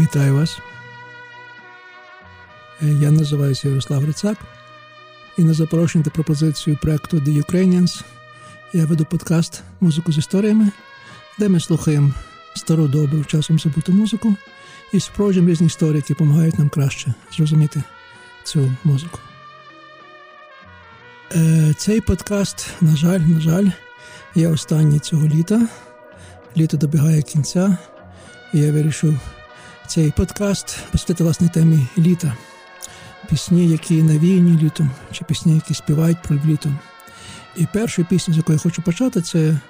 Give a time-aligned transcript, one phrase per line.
[0.00, 0.58] Вітаю вас.
[2.80, 4.38] Я називаюся Ярослав Грицак
[5.38, 8.04] і на запрошення та пропозицію проекту The Ukrainians
[8.72, 10.70] я веду подкаст Музику з історіями,
[11.38, 12.12] де ми слухаємо
[12.56, 14.34] стару добру часом забуту музику
[14.92, 17.82] і спроджуємо різні історії, які допомагають нам краще зрозуміти
[18.44, 19.18] цю музику.
[21.36, 23.66] Е, цей подкаст, на жаль, на жаль,
[24.34, 25.68] є останній цього літа.
[26.56, 27.76] Літо добігає кінця,
[28.54, 29.20] і я вирішив
[29.90, 32.36] цей подкаст посвятити власне темі літа.
[33.30, 36.72] Пісні, які навіяні літом, чи пісні, які співають про літо.
[37.56, 39.60] І першу пісню, з якої я хочу почати, це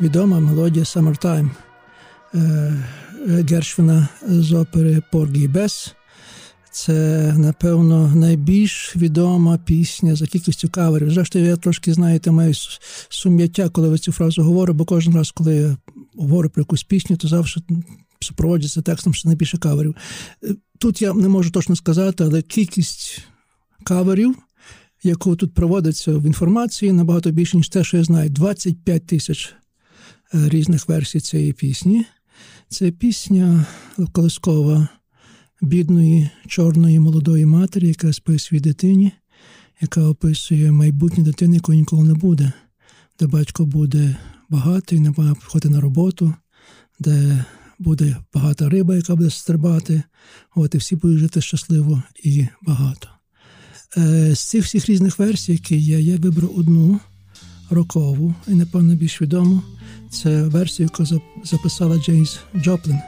[0.00, 1.50] відома мелодія Summertime
[2.34, 2.72] е,
[3.26, 5.94] Гершвіна з опери Поргі Бес.
[6.70, 6.94] Це,
[7.36, 11.10] напевно, найбільш відома пісня за кількістю каверів.
[11.10, 12.54] Зрештою, я трошки, знаєте, маю
[13.08, 15.76] сум'яття, коли ви цю фразу говорю, бо кожен раз, коли я
[16.16, 17.62] говорю про якусь пісню, то завжди
[18.20, 19.96] супроводжується текстом, що найбільше каверів.
[20.78, 23.20] Тут я не можу точно сказати, але кількість
[23.84, 24.36] каверів,
[25.02, 28.30] яку тут проводиться в інформації, набагато більше, ніж те, що я знаю.
[28.30, 29.54] 25 тисяч
[30.34, 32.04] е, різних версій цієї пісні.
[32.68, 33.66] Це пісня
[34.12, 34.88] колискова
[35.62, 39.12] бідної чорної молодої матері, яка спить своїй дитині,
[39.80, 42.52] яка описує майбутнє дитини, якої ніколи не буде,
[43.20, 44.16] де батько буде
[44.48, 46.34] багатий, не має ходити на роботу,
[47.00, 47.44] де
[47.80, 50.02] буде багата риба, яка буде стрибати,
[50.54, 53.08] от і всі будуть жити щасливо і багато.
[53.96, 57.00] Е, З цих всіх різних версій, які є, я вибрав одну
[57.70, 59.62] рокову і, напевно, більш відому.
[60.10, 62.98] Це версію, яку записала Джеймс Джоплін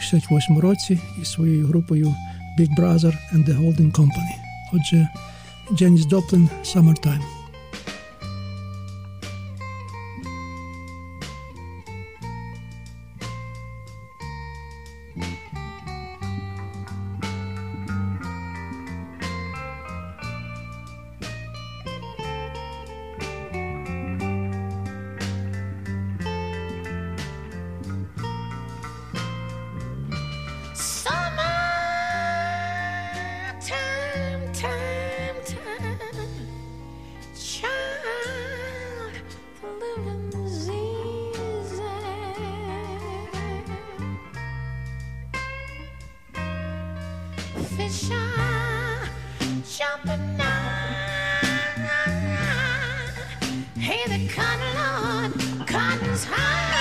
[0.00, 2.14] в 68-му році із своєю групою
[2.58, 4.34] Big Brother and the Holding Company.
[4.72, 5.08] Отже,
[5.72, 7.39] Джеймс Джоплін Summertime.
[54.34, 55.32] cotton on,
[55.66, 56.36] cotton's high.
[56.36, 56.80] High.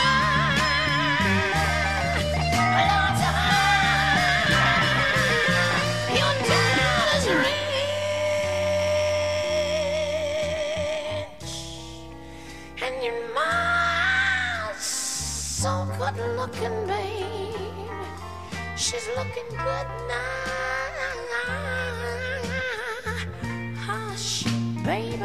[6.16, 6.34] Your
[7.38, 7.54] rich,
[12.82, 13.20] and your
[14.80, 17.56] so good looking, babe.
[18.76, 20.69] She's looking good now.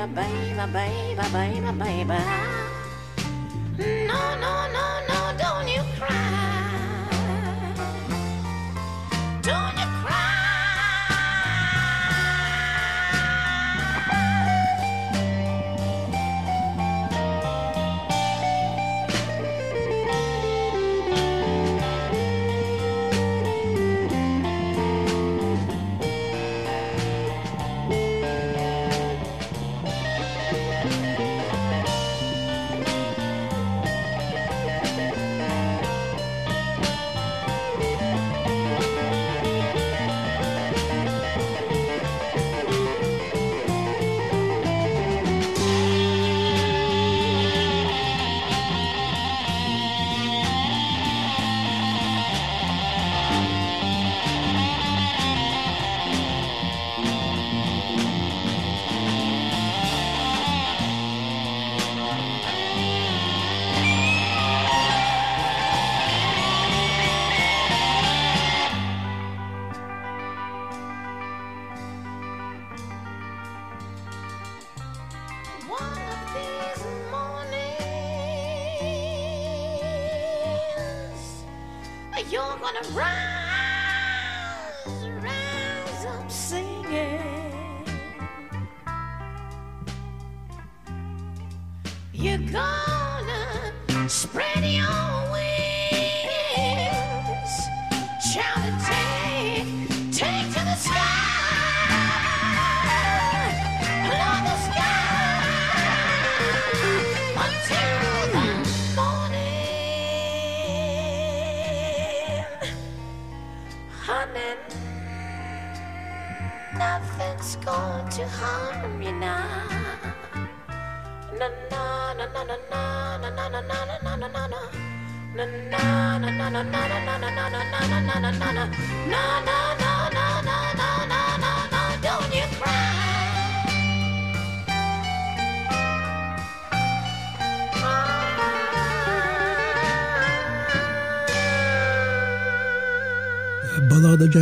[0.07, 2.19] baby, baby, baby, baby.
[4.07, 5.04] No, no, no, no.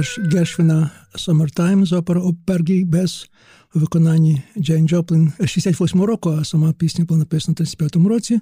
[0.03, 3.29] Гершвіна «Summertime» з опери «Обпергі» без
[3.75, 8.41] у виконанні Джейн Джоплін 68 року, а сама пісня була написана в 35-му році.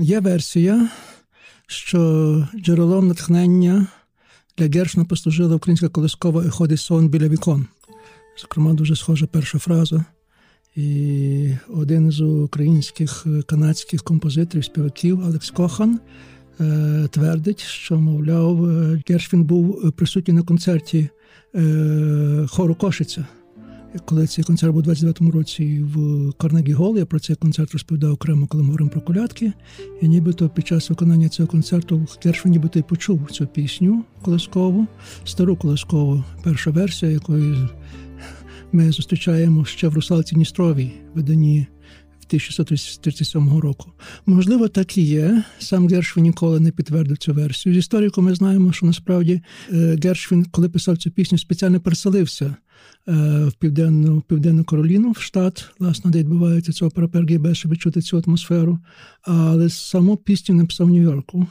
[0.00, 0.88] Є версія,
[1.66, 3.86] що джерелом натхнення
[4.58, 7.66] для Гершвіна послужила українська колискова і ходить сон біля вікон.
[8.40, 10.04] Зокрема, дуже схожа перша фраза.
[10.76, 16.39] І один з українських канадських композиторів, співаків Алекс Кохан Е,
[17.10, 21.08] твердить, що, мовляв, е, Гершвін був присутній на концерті
[21.54, 23.26] е, хору Кошиця.
[24.04, 28.12] Коли цей концерт був у 29-му році в Карнегі Гол, я про цей концерт розповідав
[28.12, 29.52] окремо, коли ми говоримо про колядки.
[30.00, 34.86] І нібито під час виконання цього концерту Гершвін нібито й почув цю пісню колискову,
[35.24, 37.68] стару колискову, перша версія, якої
[38.72, 41.66] ми зустрічаємо ще в Русалці Дністровій, виданні
[42.30, 43.92] 1637 року.
[44.26, 45.44] Можливо, так і є.
[45.58, 47.74] Сам Гершвін ніколи не підтвердив цю версію.
[47.74, 49.40] З історику ми знаємо, що насправді
[49.72, 52.44] е, Гершвін, коли писав цю пісню, спеціально переселився
[53.08, 58.02] е, в південну в південну Кароліну, в штат, власне, де відбувається цього перепергібе, щоб відчути
[58.02, 58.78] цю атмосферу.
[59.22, 61.46] Але саму пісню написав в Нью-Йорку.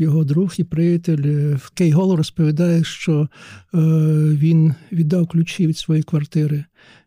[0.00, 3.28] Його друг і приятель е, Кей Голо розповідає, що е,
[4.34, 6.64] він віддав ключі від своєї квартири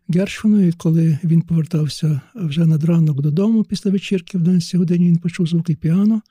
[0.08, 5.16] Гершвіну, і коли він повертався вже над ранок додому після вечірки в 12 годині, він
[5.16, 6.22] почув звуки піано.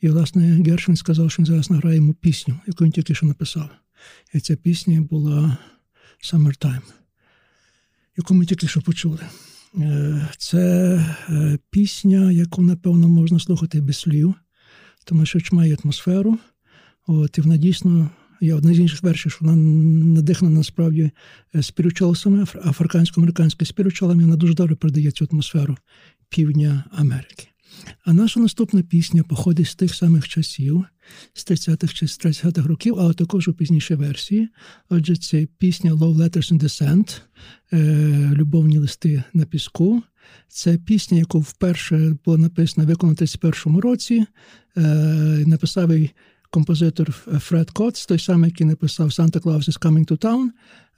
[0.00, 3.68] І, власне, Гершвін сказав, що він зараз награє йому пісню, яку він тільки що написав.
[4.34, 5.56] І ця пісня була
[6.32, 6.82] Summertime,
[8.16, 9.20] яку ми тільки що почули.
[9.78, 10.94] Е, це
[11.28, 14.34] е, пісня, яку, напевно, можна слухати без слів,
[15.04, 16.38] тому що має атмосферу.
[17.06, 18.10] От, І вона дійсно
[18.40, 19.56] я одна з інших версій, що вона
[20.14, 21.10] надихнена насправді
[21.54, 25.76] е, спірючолами, африкансько-американськими спірючолами, вона дуже добре передає цю атмосферу
[26.28, 27.53] півдня Америки.
[28.04, 30.84] А наша наступна пісня походить з тих самих часів,
[31.34, 34.48] з 30-х чи з 30-х років, але також у пізнішій версії.
[34.88, 37.20] Отже, це пісня Love Letters in Descent,
[37.72, 40.02] е, Любовні листи на піску.
[40.48, 44.26] Це пісня, яку вперше було написано виконана в 31 році.
[44.76, 44.82] Е,
[45.46, 46.10] написав її
[46.50, 50.48] композитор Фред Коц, той самий, який написав Santa Claus is Coming to Town.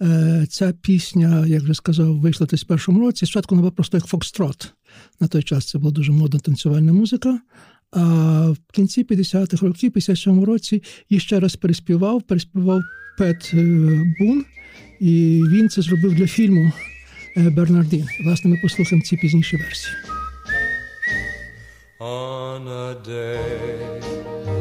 [0.03, 3.27] Е, ця пісня, як вже сказав, вийшла в 2001 році.
[3.27, 4.73] Спочатку вона була просто як Фокстрот.
[5.21, 7.41] На той час це була дуже модна танцювальна музика.
[7.91, 8.03] А
[8.51, 12.83] в кінці 50-х років, 57 році, її ще раз переспівав, переспівав
[13.19, 13.65] Пет е,
[14.21, 14.45] Бун,
[15.01, 16.73] і він це зробив для фільму
[17.37, 18.07] е, Бернардін.
[18.25, 19.95] Власне, ми послухаємо ці пізніші версії.
[21.99, 24.01] On a day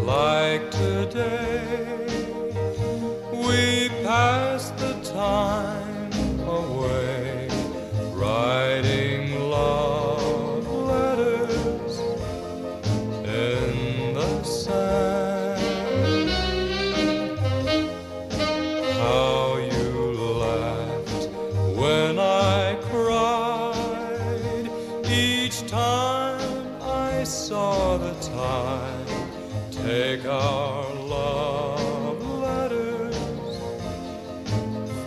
[0.06, 1.96] like today.
[3.48, 6.14] We pass the time
[6.48, 7.50] away,
[8.16, 8.95] writing
[30.18, 33.18] take our love letters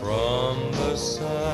[0.00, 1.47] from the sand.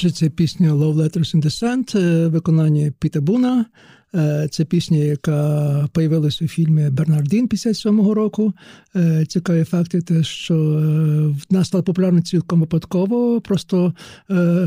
[0.00, 3.66] Отже, це пісня Love Letters in Sand, виконання Піта Буна.
[4.14, 8.52] Е, це пісня, яка появилась у фільмі Бернардін 57-го року.
[8.96, 13.40] Е, цікаві факти, те, що е, в нас стала популярна цілком випадково.
[13.40, 13.94] Просто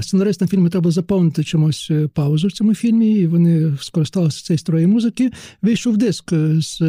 [0.01, 5.31] сценаристам фільму треба заповнити чомусь паузу в цьому фільмі, і вони скористалися цієї строї музики.
[5.62, 6.81] Вийшов диск з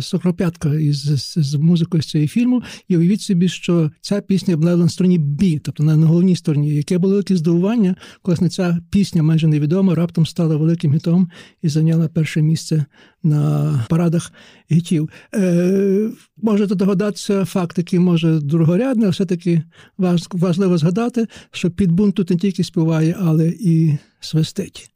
[0.00, 1.02] Сокропятка із
[1.36, 2.62] з музикою з цієї фільму.
[2.88, 6.98] І уявіть собі, що ця пісня була на стороні Бі, тобто на головній стороні, яке
[6.98, 11.30] було велике здивування, коли ця пісня майже невідома, раптом стала великим гітом
[11.62, 12.84] і за зайняла перше місце
[13.22, 14.32] на парадах
[14.70, 15.10] гітів.
[15.34, 19.62] Е, Можете догадатися, факт, який може другорядний, але все-таки
[20.32, 24.90] важливо згадати, що підбунт тут не тільки співає, але і свистить.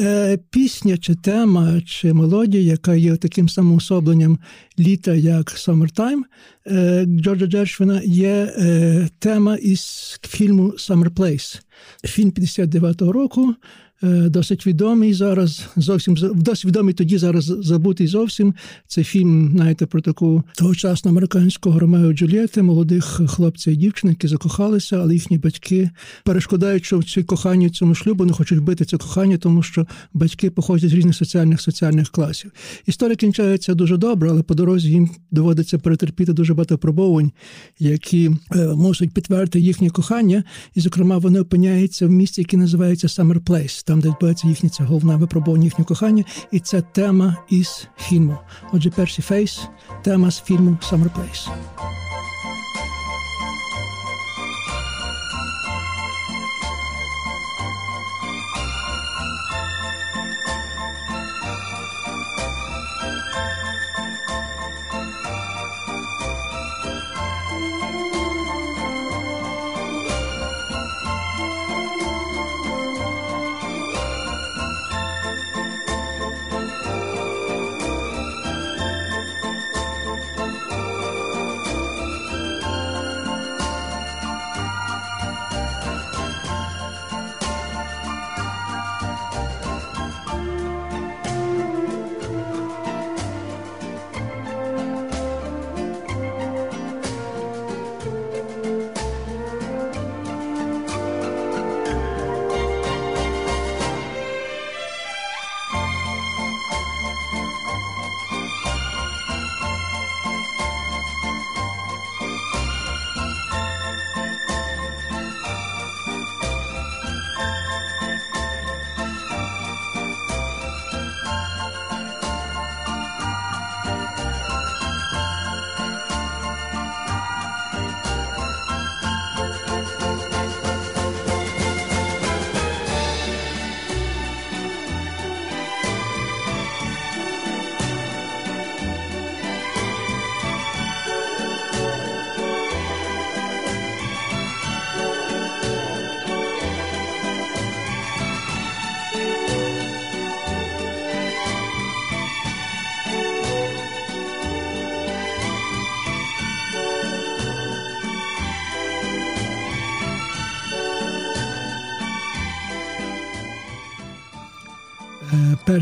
[0.00, 4.38] Е, Пісня чи тема, чи мелодія, яка є таким самоособленням
[4.78, 6.22] літа, як Summertime
[6.66, 9.80] е, Джорджа Джершвіна, є е, тема із
[10.22, 11.60] фільму Summer Place.
[12.04, 13.54] Фільм 59-го року.
[14.04, 15.66] Е, досить відомий зараз.
[15.76, 18.54] Зовсім досить відомий тоді зараз забутий зовсім.
[18.86, 24.96] Це фільм, знаєте, про таку тогочасну американського Ромео Джульєти, молодих хлопця і дівчини, які закохалися,
[24.96, 25.90] але їхні батьки
[26.24, 30.50] перешкодають, що в цій коханні цьому шлюбу не хочуть бити це кохання, тому що батьки
[30.50, 32.52] походять з різних соціальних соціальних класів.
[32.86, 37.32] Історія кінчається дуже добре, але по дорозі їм доводиться перетерпіти дуже багато пробовань,
[37.78, 40.44] які е, можуть підтвердити їхнє кохання,
[40.74, 44.84] і, зокрема, вони опиняються в місці, яке називається Summer Place там, де відбувається їхнє це
[44.84, 48.38] головне випробування їхнє кохання, і це тема із фільму.
[48.72, 49.68] Отже, перший фейс,
[50.02, 51.48] тема з фільму Summer Place.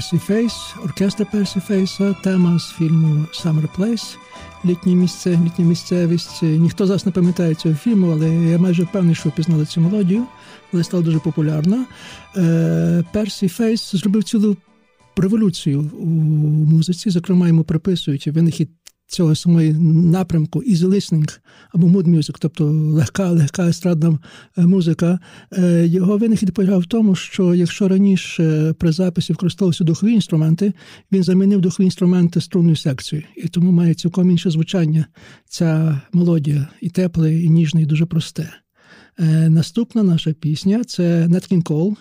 [0.01, 4.17] Персі Фейс, оркестр Персі Фейса, тема з фільму Summer Place,
[4.65, 6.43] літнє місце, літня місцевість.
[6.43, 10.25] Ніхто зараз не пам'ятає цього фільму, але я майже впевнений, що впізнали цю мелодію,
[10.73, 11.87] але стала дуже популярна.
[13.13, 14.57] Персі Фейс, Фейс зробив цілу
[15.17, 17.11] революцію у музиці.
[17.11, 18.71] Зокрема, йому приписують винахід
[19.11, 21.39] цього самої напрямку easy listening
[21.75, 24.19] або mood music, тобто легка, легка естрадна
[24.59, 25.19] е, музика.
[25.53, 30.73] Е, його винахід полягав в тому, що якщо раніше при записі використовувалися духові інструменти,
[31.13, 35.07] він замінив духові інструменти струнною секцією, і тому має цілком інше звучання.
[35.49, 38.51] Ця мелодія і тепле, і ніжне, і дуже просте.
[39.19, 41.97] Е, наступна наша пісня це Nat King Cole,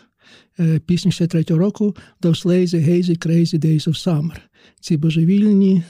[0.85, 4.37] пісня 63-го року «Those lazy, hazy, crazy days of summer».
[4.79, 5.83] Ці божевільні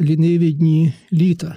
[0.00, 1.56] ліниві дні літа.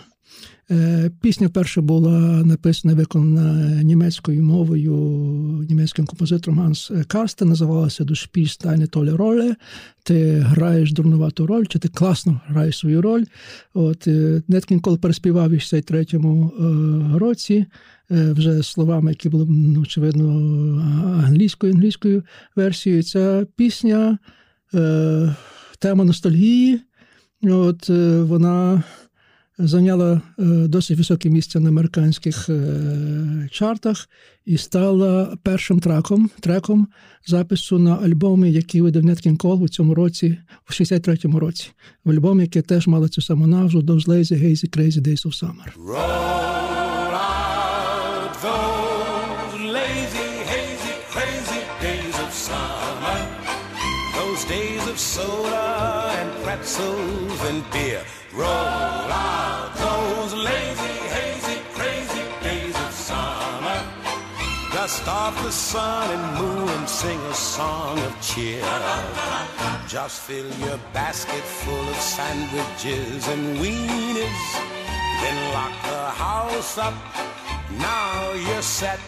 [0.71, 4.95] Е, пісня вперше була написана виконана німецькою мовою
[5.69, 9.55] німецьким композитором Ганс Карстен, називалася «Du spielst eine tolle Rolle»,
[10.03, 13.23] Ти граєш дурнувату роль, чи ти класно граєш свою роль.
[13.73, 14.07] От
[14.47, 17.65] Неткін Кол переспівав у 63-му е, році.
[18.11, 20.25] Е, вже словами, які були, ну, очевидно,
[21.25, 22.23] англійською англійською
[22.55, 23.03] версією.
[23.03, 24.17] Ця пісня,
[25.79, 26.81] тема ностальгії.
[27.43, 28.83] От е, вона
[29.57, 30.21] зайняла
[30.67, 32.49] досить високе місце на американських
[33.51, 34.09] чартах
[34.45, 36.87] і стала першим траком треком
[37.27, 41.71] запису на альбомі, який видав Неткін Кол у цьому році, в 63-му році.
[42.05, 46.48] В альбомі, який теж мала цю саму назву Those Lazy Hazy Crazy Days of Summer.
[56.69, 58.03] Pretzels and beer.
[58.33, 63.79] Roll out those lazy, hazy, crazy days of summer.
[64.73, 68.63] Dust off the sun and moon and sing a song of cheer.
[69.87, 74.49] Just fill your basket full of sandwiches and weenies.
[75.21, 76.93] Then lock the house up.
[77.79, 78.99] Now you're set.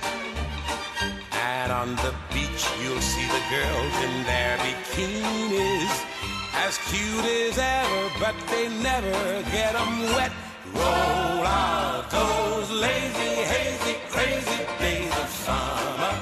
[1.31, 6.20] And on the beach you'll see the girls in their bikinis.
[6.53, 10.31] As cute as ever, but they never get 'em wet.
[10.73, 16.13] Roll out those lazy, hazy, crazy days of summer.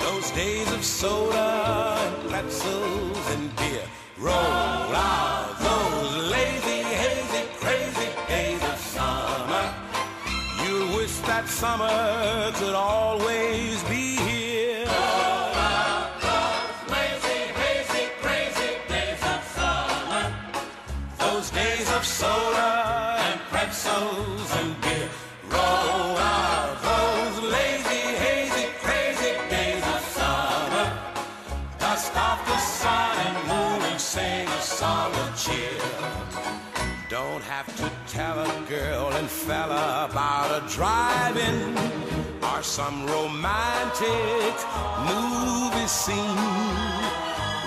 [0.00, 1.48] Those days of soda
[2.06, 3.86] and pretzels and beer.
[4.18, 9.64] Roll out those lazy, hazy, crazy days of summer.
[10.64, 13.63] You wish that summer could always
[39.46, 41.76] fella about a drive-in
[42.42, 44.54] or some romantic
[45.10, 46.40] movie scene.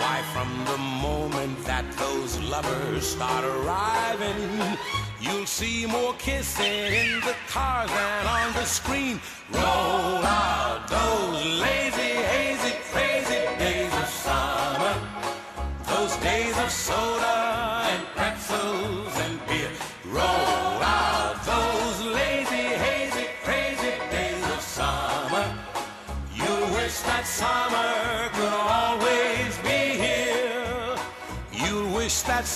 [0.02, 4.78] Why, from the moment that those lovers start arriving,
[5.22, 9.20] you'll see more kissing in the cars than on the screen.
[9.52, 12.47] Roll out those lazy, hazy,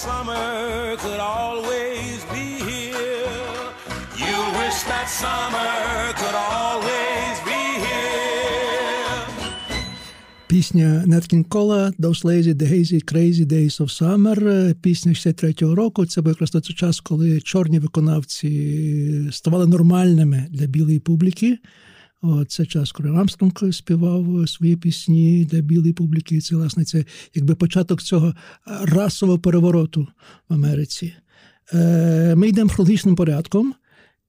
[0.08, 3.38] summer could always be here.
[4.24, 5.74] You wish that summer
[6.20, 9.26] could always be here.
[10.48, 16.06] Пісня King Cole «Those Lazy, Hazy, Crazy Days of Summer», пісня 63-го року.
[16.06, 21.58] Це був якраз той час, коли чорні виконавці ставали нормальними для білої публіки.
[22.48, 26.42] Це час, коли Армстронг співав свої пісні для білої публіки.
[26.42, 27.06] Це, власне, це
[27.36, 28.34] якби початок цього
[28.82, 30.08] расового перевороту
[30.50, 31.14] в Америці.
[31.74, 33.74] Е, Ми йдемо хронологічним порядком.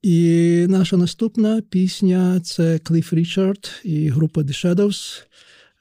[0.03, 5.23] І наша наступна пісня це Кліф Річард і група The Shadows.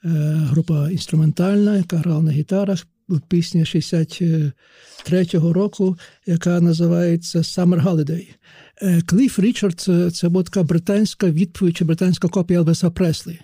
[0.04, 0.08] Е,
[0.50, 2.86] група інструментальна, яка грала на гітарах.
[3.28, 8.28] Пісня 63-го року, яка називається Summer Holiday.
[8.82, 9.80] Е, Кліф Річард
[10.12, 13.38] це, була така британська відповідь чи британська копія Елвеса Преслі.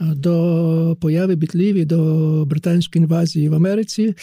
[0.00, 4.14] До появи бітлів і до британської інвазії в Америці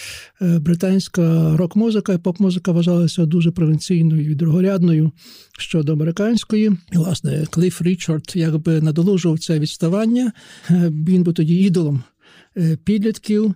[0.41, 5.11] британська рок-музика і поп-музика вважалася дуже провінційною і другорядною
[5.59, 6.71] щодо американської.
[6.91, 10.31] І, власне, Кліф Річард якби надолужував це відставання.
[10.69, 12.03] Він був тоді ідолом
[12.83, 13.55] підлітків.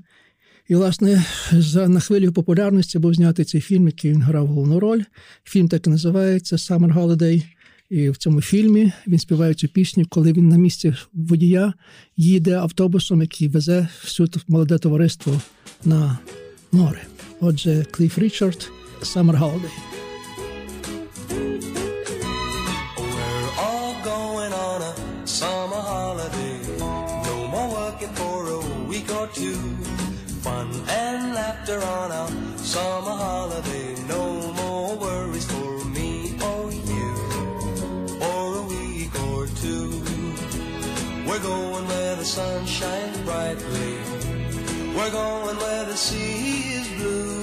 [0.69, 5.01] І, власне, за на хвилю популярності був знятий цей фільм, який він грав головну роль.
[5.43, 7.43] Фільм так і називається Summer Holiday.
[7.89, 11.73] І в цьому фільмі він співає цю пісню, коли він на місці водія
[12.17, 15.41] їде автобусом, який везе всю молоде товариство
[15.85, 16.19] на
[16.71, 17.01] море.
[17.39, 19.71] Отже, Кліф Річард, Summer Holiday.
[25.39, 26.55] Summer holiday.
[27.27, 29.98] No more working for a week or two.
[30.59, 33.95] Fun and laughter on our summer holiday.
[34.09, 37.11] No more worries for me or you.
[38.19, 39.89] For a week or two.
[41.25, 43.93] We're going where the sun shines brightly.
[44.97, 47.41] We're going where the sea is blue.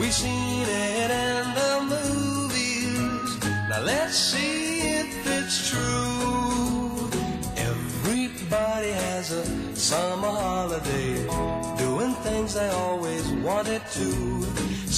[0.00, 3.38] We've seen it in the movies.
[3.70, 7.08] Now let's see if it's true.
[7.56, 9.44] Everybody has a
[9.76, 11.26] summer holiday,
[12.34, 14.42] things they always wanted to.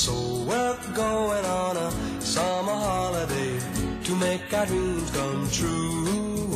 [0.05, 0.13] So
[0.49, 3.61] we're going on a summer holiday
[4.05, 6.56] to make our dreams come true.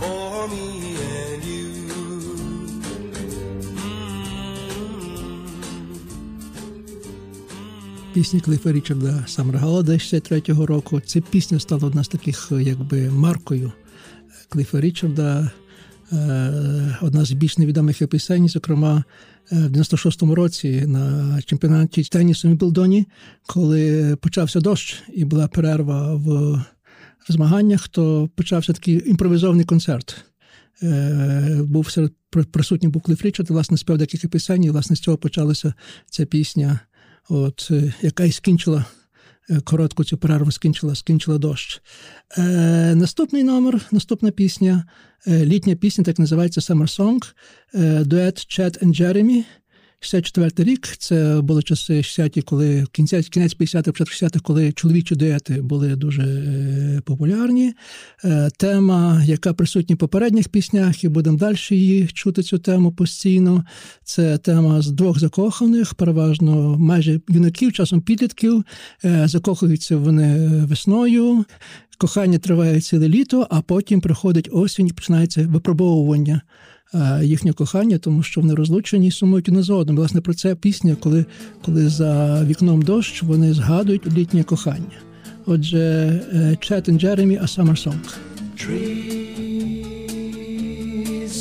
[0.00, 0.66] for me
[1.18, 1.60] and you.
[8.14, 11.00] Пісня Клифа Річарда Самрагала 63-го року.
[11.00, 13.72] Ця пісня стала одна з таких, якби маркою
[14.48, 15.50] Клифа Річарда.
[16.12, 19.04] Е, Одна з більш невідомих пісень, зокрема,
[19.52, 23.06] е, в 96-му році на чемпіонаті тенісу в Білдоні,
[23.46, 26.58] коли почався дощ і була перерва в
[27.28, 30.24] змаганнях, то почався такий імпровізований концерт.
[30.82, 32.12] Е, Був серед
[32.52, 35.74] присутній був Клиф Річард, власне, спів декілька пісень, і власне з цього почалася
[36.10, 36.80] ця пісня
[37.30, 38.84] от, е, яка й скінчила
[39.50, 41.82] е, коротку цю перерву, скінчила, скінчила дощ.
[42.38, 44.84] Е, Наступний номер, наступна пісня,
[45.26, 47.32] літня пісня, так називається Summer Song,
[48.04, 49.44] дует Чет and Джеремі.
[50.02, 55.62] 64 рік це були часи 60-ті, коли кінець, кінець 50-х, початку 60-х, коли чоловічі дуети
[55.62, 57.74] були дуже е, популярні.
[58.24, 63.64] Е, тема, яка присутня в попередніх піснях, і будемо далі її чути цю тему постійно.
[64.04, 68.64] Це тема з двох закоханих, переважно майже юнаків, часом підлітків.
[69.04, 71.44] Е, закохуються вони весною.
[71.98, 76.42] Кохання триває ціле літо, а потім приходить осінь і починається випробовування
[76.94, 79.96] е, їхнього кохання, тому що вони розлучені і сумують одне за одним.
[79.96, 81.24] Власне, про це пісня, коли,
[81.64, 84.98] коли за вікном дощ, вони згадують літнє кохання.
[85.46, 88.00] Отже, Чет і Джеремі, A Summer Song.
[88.56, 89.30] Trees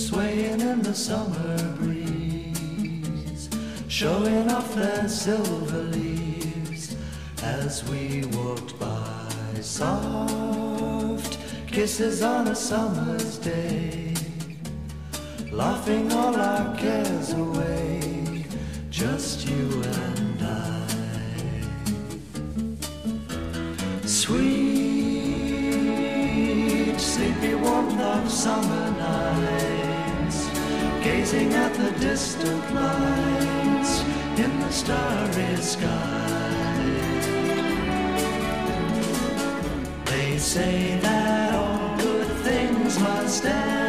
[0.07, 3.49] swaying in the summer breeze,
[3.87, 6.95] showing off their silver leaves
[7.43, 9.19] as we walked by.
[9.61, 14.13] Soft kisses on a summer's day,
[15.51, 18.45] laughing all our cares away,
[18.89, 20.87] just you and I.
[24.05, 24.69] Sweet,
[26.99, 30.49] sleepy warmth of summer nights,
[31.03, 34.03] gazing at the distant lights
[34.37, 36.45] in the starry sky.
[40.05, 43.88] They say that all good things must end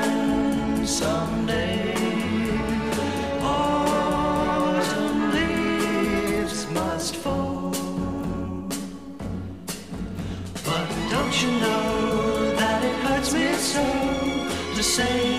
[0.90, 1.94] someday.
[3.42, 7.70] Autumn leaves must fall.
[10.66, 13.84] But don't you know that it hurts me so
[14.74, 15.29] to say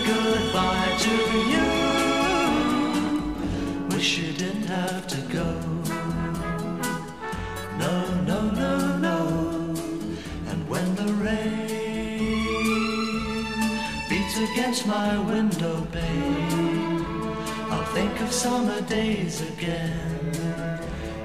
[14.72, 17.36] against my window pane,
[17.72, 20.80] I'll think of summer days again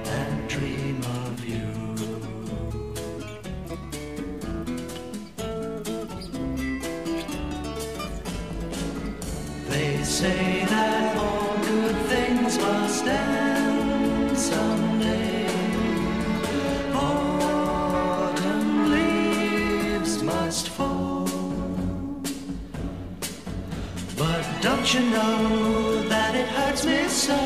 [0.04, 1.68] and dream of you.
[9.68, 11.15] They say that
[24.66, 27.38] don't you know that it hurts me so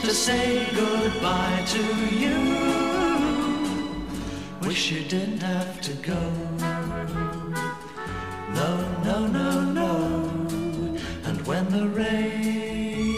[0.00, 1.82] to say goodbye to
[2.22, 2.38] you?
[4.66, 6.22] Wish you didn't have to go.
[8.58, 8.70] No,
[9.08, 9.48] no, no,
[9.80, 9.92] no.
[11.26, 13.14] And when the rain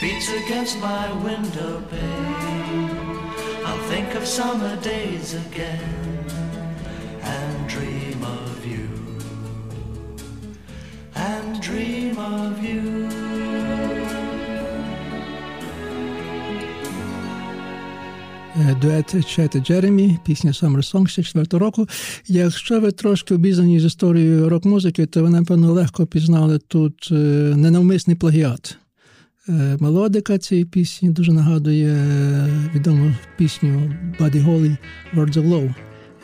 [0.00, 2.90] beats against my window pane,
[3.64, 5.93] I'll think of summer days again
[11.74, 12.80] dream of you.
[18.80, 21.88] Дует Чет Джеремі, пісня Summer Song 64 року.
[22.28, 27.08] Якщо ви трошки обізнані з історією рок-музики, то ви, напевно, легко пізнали тут
[27.56, 28.78] ненавмисний плагіат.
[29.80, 31.96] Мелодика цієї пісні дуже нагадує
[32.74, 34.76] відому пісню Buddy Holly
[35.14, 35.74] «Words of Love»,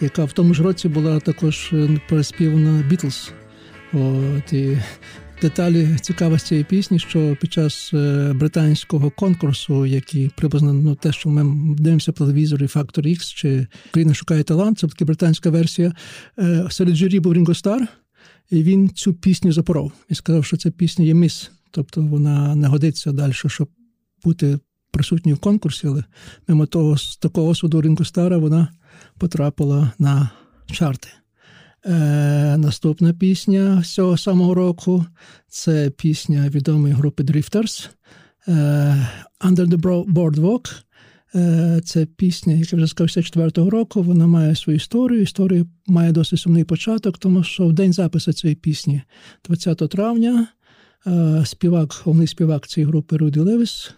[0.00, 1.74] яка в тому ж році була також
[2.08, 3.30] переспівана Beatles.
[3.92, 4.78] От, і
[5.40, 11.28] деталі цікавості цієї пісні, що під час е, британського конкурсу, який приблизно ну, те, що
[11.28, 15.92] ми дивимося по телевізорі Factor X чи Україна шукає талант, це така британська версія.
[16.38, 17.88] е, Серед журі був Рінго Стар.
[18.50, 19.92] і він цю пісню запоров.
[20.08, 23.68] І сказав, що ця пісня є міс, тобто вона не годиться далі, щоб
[24.24, 24.58] бути
[24.90, 26.04] присутньою в конкурсі, але
[26.48, 28.68] мимо того, з такого суду Ринку Стара вона
[29.18, 30.30] потрапила на
[30.72, 31.08] чарти.
[31.86, 35.04] Е, Наступна пісня з цього самого року
[35.48, 37.88] це пісня відомої групи Drifters
[38.48, 38.52] е,
[39.40, 40.82] Under the Boardwalk.
[41.34, 44.02] Е, Це пісня, яка вже сказав, 64-го року.
[44.02, 45.22] Вона має свою історію.
[45.22, 49.02] Історія має досить сумний початок, тому що в день запису цієї пісні,
[49.44, 50.46] 20 травня,
[51.06, 53.90] е, співак, головний співак цієї групи Руді Левіс,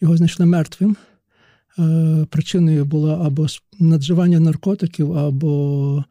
[0.00, 0.96] його знайшли мертвим.
[1.78, 3.46] Е, Причиною було або
[3.78, 6.04] надживання наркотиків, або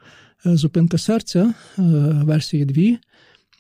[0.46, 1.82] зупинка серця, е,
[2.24, 2.98] версії дві.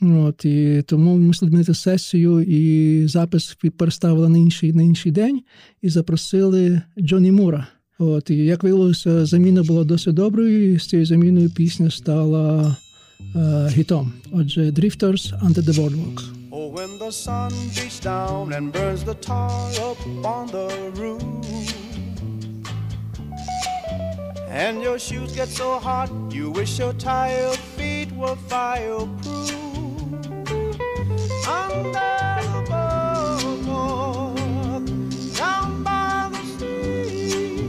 [0.01, 5.41] От, і тому мусили змінити сесію, і запис переставили на інший на інший день
[5.81, 7.67] і запросили Джоні Мура.
[7.99, 12.77] От, і як виявилося, заміна була досить доброю, і з цією заміною пісня стала
[13.35, 14.13] е, гітом.
[14.31, 16.21] Отже, Drifters Under the Boardwalk.
[16.51, 19.51] Oh, when the sun beats down and burns the tar
[19.89, 19.99] up
[20.35, 20.67] on the
[20.99, 21.84] roof.
[24.55, 29.51] And your shoes get so hot, you wish your tired feet were fireproof.
[31.45, 32.63] Under the
[33.67, 34.37] boardwalk,
[35.35, 37.67] down by the sea,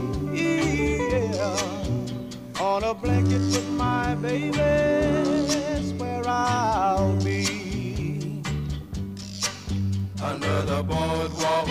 [1.11, 2.63] yeah.
[2.63, 8.41] On a blanket with my baby, is where I'll be.
[10.23, 11.67] Under the boardwalk,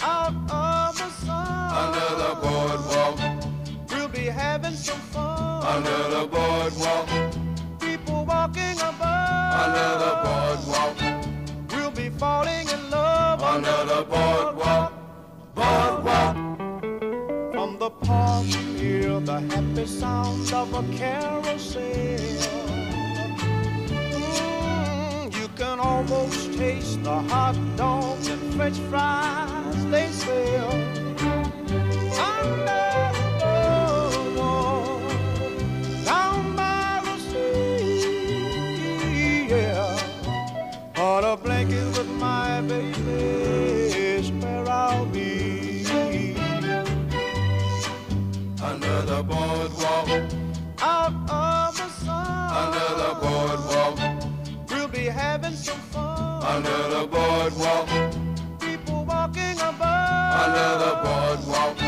[0.00, 1.70] out of the sun.
[1.84, 3.37] under the boardwalk,
[4.62, 5.62] having some fun.
[5.64, 7.08] under the boardwalk,
[7.80, 9.54] People walking above.
[9.64, 10.96] under the boardwalk,
[11.70, 14.92] We'll be falling in love under the boardwalk,
[15.54, 16.36] boardwalk.
[17.52, 21.82] From the park, hear the happy sound of a carousel.
[24.12, 30.87] Mm, you can almost taste the hot dogs and French fries they sell.
[56.58, 57.88] Under the boardwalk,
[58.58, 61.78] People walking above, under the boardwalk,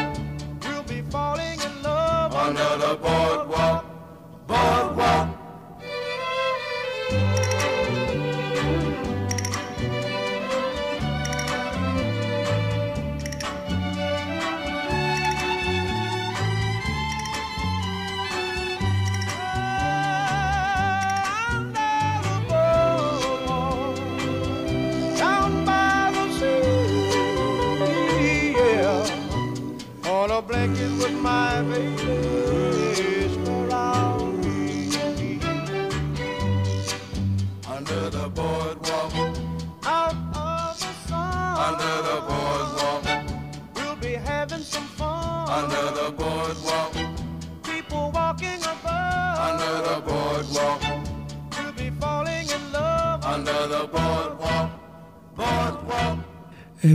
[0.63, 2.33] we'll be falling in love.
[2.37, 3.20] under the boardwalk,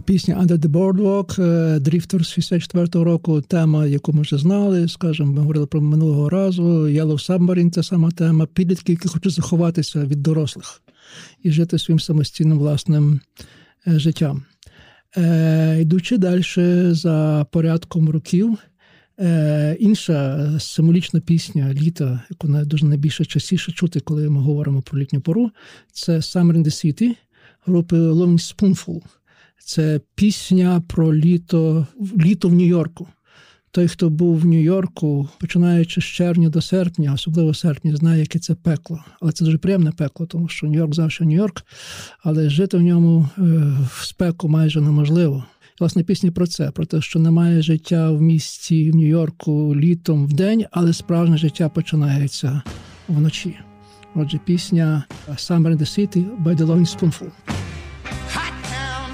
[0.06, 5.40] Пісня Under the Boardwalk, е, Drifters 64-го року, тема, яку ми вже знали, скажімо, ми
[5.40, 6.64] говорили про минулого разу.
[6.64, 8.46] Yellow Submarine– це сама тема.
[8.46, 10.82] Підлітки, які хочуть заховатися від дорослих
[11.44, 13.20] і жити своїм самостійним власним
[13.88, 14.44] е, життям.
[15.18, 16.44] Е, Йдучи далі
[16.94, 18.58] за порядком років,
[19.20, 25.00] е, інша символічна пісня літа, яку на- дуже найбільше частіше чути, коли ми говоримо про
[25.00, 25.52] літню пору,
[25.92, 27.16] це Summer in the City
[27.66, 29.02] групи Loving Spoonful.
[29.60, 31.88] Це пісня про літо,
[32.18, 33.08] літо в Нью-Йорку.
[33.72, 38.40] Той, хто був в Нью-Йорку, починаючи з червня до серпня, особливо в серпні, знає, яке
[38.40, 39.04] це пекло.
[39.22, 41.64] Але це дуже приємне пекло, тому що Нью-Йорк завжди Нью-Йорк,
[42.24, 43.42] але жити в ньому е,
[43.94, 45.46] в спеку майже неможливо.
[45.80, 50.34] Власне, пісня про це, про те, що немає життя в місті в Нью-Йорку літом в
[50.34, 52.62] день, але справжнє життя починається
[53.08, 53.56] вночі.
[54.16, 57.30] Отже, пісня Summer in the City by the Loving Spoonful.
[58.36, 59.14] Hot town,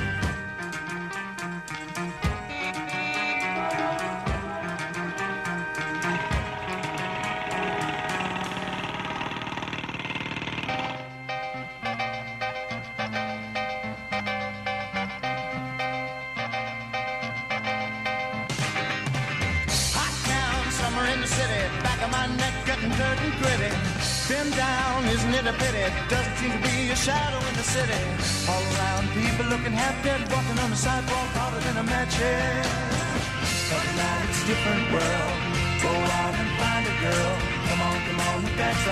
[27.71, 28.03] City.
[28.51, 32.15] All around, people looking half dead, walking on the sidewalk harder than a match.
[33.71, 35.37] But now it's a different world.
[35.79, 37.33] Go out and find a girl.
[37.67, 38.39] Come on, come on,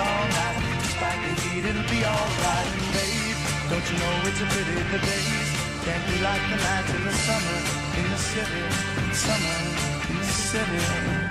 [0.07, 0.57] all night.
[0.83, 2.69] Despite the heat, it'll be alright.
[2.95, 3.39] Babe,
[3.69, 5.49] don't you know it's a pity the days
[5.85, 7.59] can't be like the nights in the summer
[7.99, 8.63] in the city,
[9.13, 9.59] summer
[10.09, 11.28] in the city.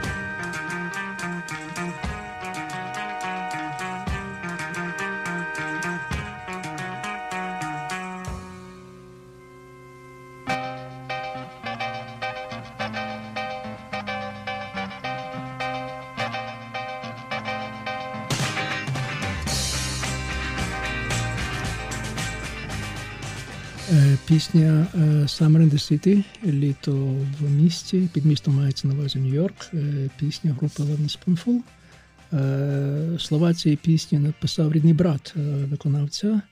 [24.39, 26.93] Пісня е, Summer in the City, літо
[27.41, 28.09] в місті.
[28.13, 29.71] Під містом мається на увазі Нью-Йорк.
[29.75, 31.61] Е, Пісня групи Lemon Spoonful.
[32.33, 35.35] Е, Слова цієї пісні написав рідний брат
[35.71, 36.43] виконавця.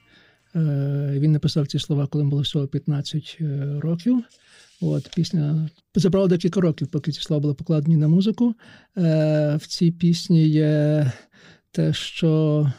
[1.11, 4.25] Він написав ці слова, коли було всього 15 е, років.
[4.81, 8.55] От пісня забрала декілька років, поки ці слова були покладені на музику.
[9.57, 11.13] В цій пісні є
[11.71, 12.73] те, що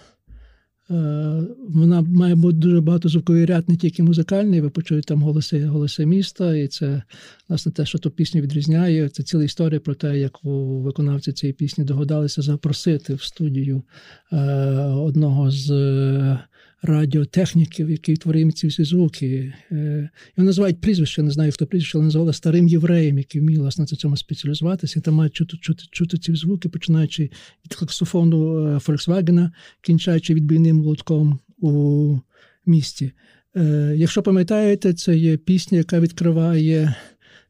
[1.70, 4.62] Вона має бути дуже багато звуковий ряд, не тільки музикальний.
[4.62, 7.04] Ви почуєте там голоси, голоси міста, і це
[7.50, 9.10] власне те, що ту пісню відрізняє.
[9.10, 13.84] Це ціла історія про те, як у виконавці цієї пісні догадалися запросити в студію
[14.32, 14.38] е,
[14.82, 16.40] одного з е,
[16.88, 19.54] радіотехніків, який творив ці всі звуки.
[19.72, 23.86] Е, Його називають прізвище, не знаю, хто прізвище, але називали старим євреєм, який вмів власне
[23.92, 25.00] на цьому спеціалізуватися.
[25.00, 27.24] І там мають чути, чути, чути ці звуки, починаючи
[27.66, 29.50] від е, Volkswagen,
[29.82, 32.18] кінчаючи відбійним молотком у
[32.66, 33.12] місті.
[33.56, 36.96] Е, Якщо пам'ятаєте, це є пісня, яка відкриває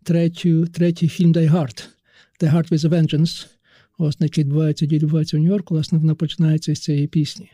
[0.03, 1.87] третю, третій фільм Die Hard,
[2.41, 3.47] Die Hard with a Vengeance,
[3.97, 7.49] ось, який відбувається, відбувається в Нью-Йорку, власне, вона починається з цієї пісні.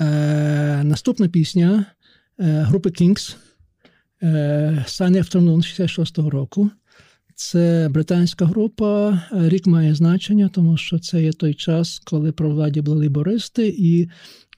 [0.00, 1.86] Е, наступна пісня
[2.40, 3.36] е, групи Kings
[4.22, 6.70] е, Sunny Afternoon 66-го року.
[7.34, 9.10] Це британська група.
[9.32, 13.74] Е, Рік має значення, тому що це є той час, коли про владі були лібористи,
[13.78, 14.08] і,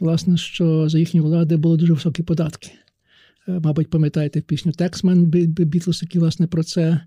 [0.01, 2.71] власне, що за їхні влади були дуже високі податки.
[3.49, 7.01] Е, Мабуть, пам'ятаєте пісню Тексмен Бітлз, які власне про це.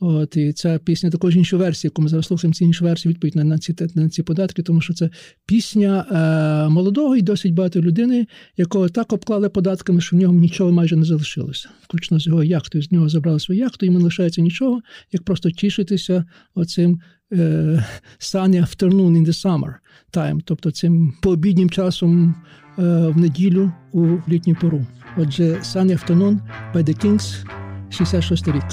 [0.00, 3.36] От і ця пісня також іншу версію, яку ми зараз слухаємо, ці іншу версію відповідь
[3.36, 5.10] на, на ці на ці податки, тому що це
[5.46, 8.26] пісня е, молодого і досить багато людини,
[8.56, 11.68] якого так обклали податками, що в нього нічого майже не залишилося.
[11.82, 12.84] Включно з його яхтою.
[12.84, 14.80] З нього забрали свою яхту, йому не лишається нічого,
[15.12, 16.24] як просто тішитися
[16.54, 17.00] оцим
[17.32, 17.84] е,
[18.20, 19.74] sunny afternoon in the summer
[20.12, 22.34] time, тобто цим пообіднім часом
[22.78, 24.86] е, в неділю у літню пору.
[25.18, 26.42] Отже, Sunny Afternoon
[26.74, 27.44] by the Kings,
[27.90, 28.64] 66 рік.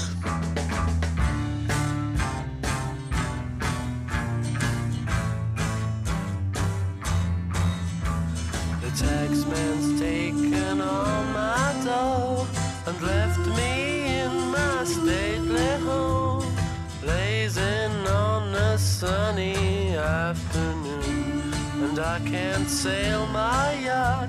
[8.82, 12.46] The taxman's taken all my dough
[12.86, 16.44] and left me in my stately home,
[17.02, 21.54] blazing on a sunny afternoon.
[21.82, 24.28] And I can't sail my yacht,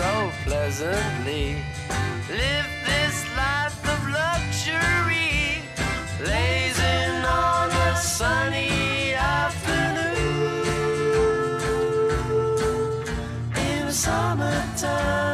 [0.00, 1.56] so pleasantly.
[2.30, 5.62] Live this life of luxury,
[6.24, 10.62] lazing on a sunny afternoon
[13.66, 15.29] in the summertime.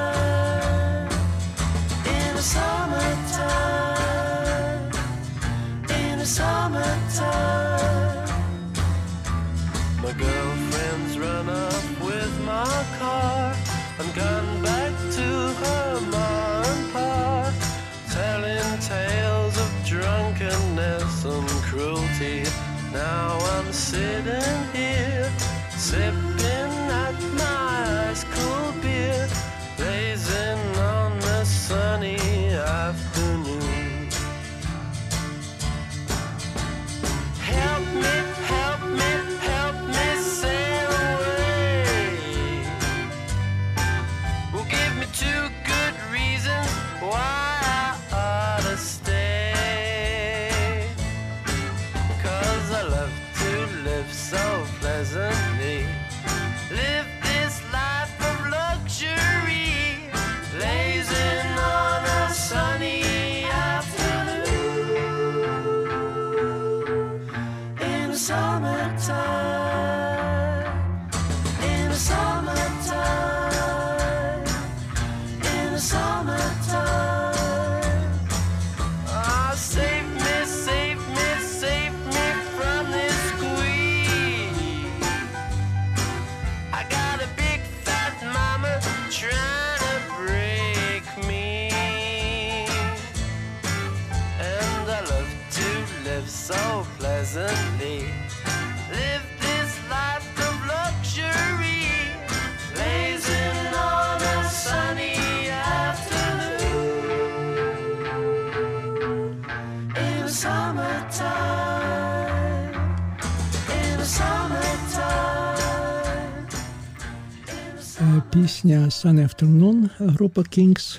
[118.57, 120.99] Пісня Sun Afternoon група Kings.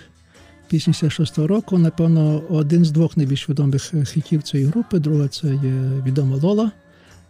[0.68, 5.00] Пісня 66-го року, напевно, один з двох найбільш відомих е, хітів цієї групи.
[5.00, 6.72] Друга це є відома Лола,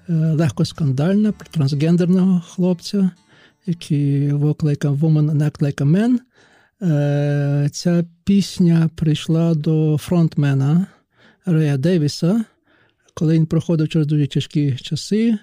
[0.09, 3.09] е, легко скандальна про трансгендерного хлопця,
[3.65, 6.17] який walk like a woman and act like a man.
[6.81, 10.85] Е, Ця пісня прийшла до фронтмена
[11.45, 12.45] Рея Девіса,
[13.13, 15.37] коли він проходив через дуже тяжкі часи.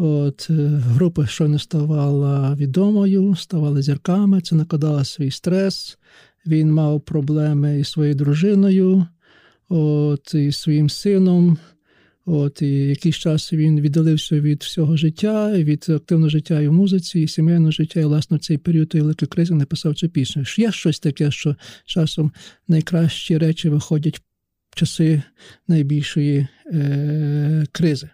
[0.00, 0.52] От е,
[0.84, 5.98] група щойно ставала відомою, ставали зірками, це накладало свій стрес.
[6.46, 9.06] Він мав проблеми із своєю дружиною,
[9.68, 11.58] от, і своїм сином.
[12.26, 17.20] От, і якийсь час він віддалився від всього життя, від активного життя і в музиці,
[17.20, 20.44] і сімейного життя, і власне в цей період тієї великої кризи написав цю пісню.
[20.56, 22.32] Є щось таке, що часом
[22.68, 24.20] найкращі речі виходять
[24.70, 25.22] в часи
[25.68, 28.08] найбільшої е- кризи.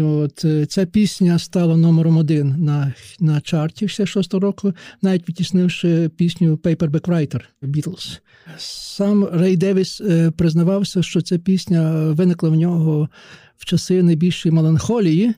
[0.00, 4.72] От е, ця пісня стала номером один на, на чарті 66 року,
[5.02, 8.20] навіть відтіснивши пісню Paperback Writer Beatles.
[8.58, 13.08] Сам Рей Девіс е, признавався, що ця пісня виникла в нього
[13.56, 15.34] в часи найбільшої меланхолії,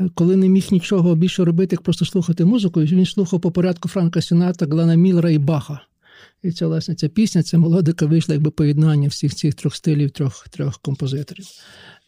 [0.00, 2.80] е, коли не міг нічого більше робити, як просто слухати музику.
[2.80, 5.80] Він слухав по порядку Франка Сіната, Глена Міллера і Баха.
[6.42, 10.48] І ця власне ця пісня, ця мелодика вийшла якби поєднання всіх цих трьох стилів, трьох
[10.48, 11.46] трьох композиторів.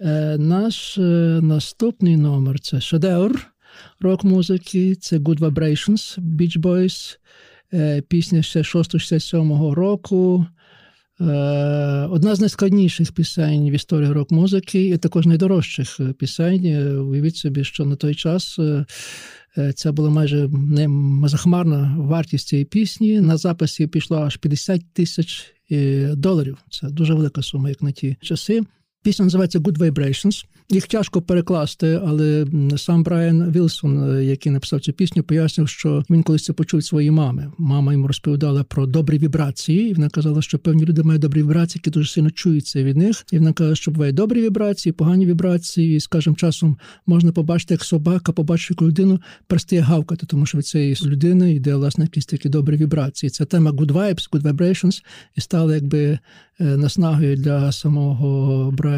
[0.00, 1.00] Е, Наш е,
[1.42, 3.46] наступний номер це шедевр
[4.00, 7.18] рок-музики, це Good Vibrations Beach Boys,
[7.72, 10.46] е, пісня ще 6-67 року.
[12.10, 16.66] Одна з найскладніших пісень в історії рок-музики, і також найдорожчих пісень.
[16.98, 18.58] Уявіть собі, що на той час
[19.74, 20.50] це була майже
[21.24, 23.20] захмарна вартість цієї пісні.
[23.20, 25.54] На записі пішло аж 50 тисяч
[26.12, 26.58] доларів.
[26.70, 28.62] Це дуже велика сума, як на ті часи.
[29.04, 30.44] Пісня називається Good Vibrations.
[30.70, 32.46] Їх тяжко перекласти, але
[32.76, 37.12] сам Брайан Вілсон, е, який написав цю пісню, пояснив, що він колись це почув від
[37.12, 37.52] мами.
[37.58, 41.80] Мама йому розповідала про добрі вібрації, і вона казала, що певні люди мають добрі вібрації,
[41.84, 43.24] які дуже сильно чуються від них.
[43.32, 45.96] І вона каже, що бувають добрі вібрації, погані вібрації.
[45.96, 46.76] І, скажімо, часом
[47.06, 51.74] можна побачити, як собака побачить яку людину, перестає гавкати, тому що від цієї людини йде
[51.74, 53.30] власне якісь такі добрі вібрації.
[53.30, 55.02] Це тема Good Vibes, Good Vibrations,
[55.36, 56.18] і стала якби
[56.60, 58.93] е, наснагою для самого Брайана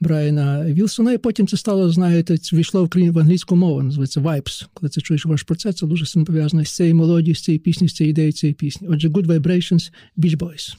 [0.00, 1.12] Брайана Вілсона.
[1.12, 4.66] І потім це стало, знаєте, це війшло в англійську мову, називається Vibes.
[4.74, 7.88] Коли це чуєш ваш процес, це дуже сильно пов'язано з цією мелодією, з цією пісні,
[7.88, 8.88] з цією ідеєю цієї пісні.
[8.90, 10.76] Отже, Good Vibrations, Beach Boys.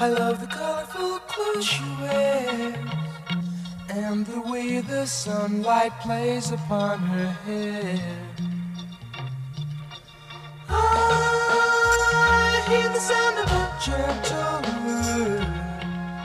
[0.00, 2.74] I love the colorful clothes she wears
[3.90, 8.00] and the way the sunlight plays upon her hair.
[10.68, 15.63] I hear the sound of a gentle word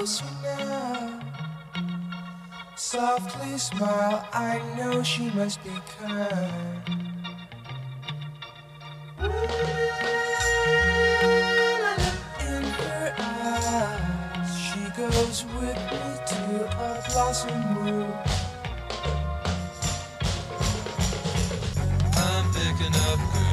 [0.00, 1.20] closer now.
[2.74, 6.88] Softly smile, I know she must be kind.
[12.48, 16.42] In her eyes, she goes with me to
[16.80, 18.10] a blossom room.
[22.16, 23.49] I'm picking up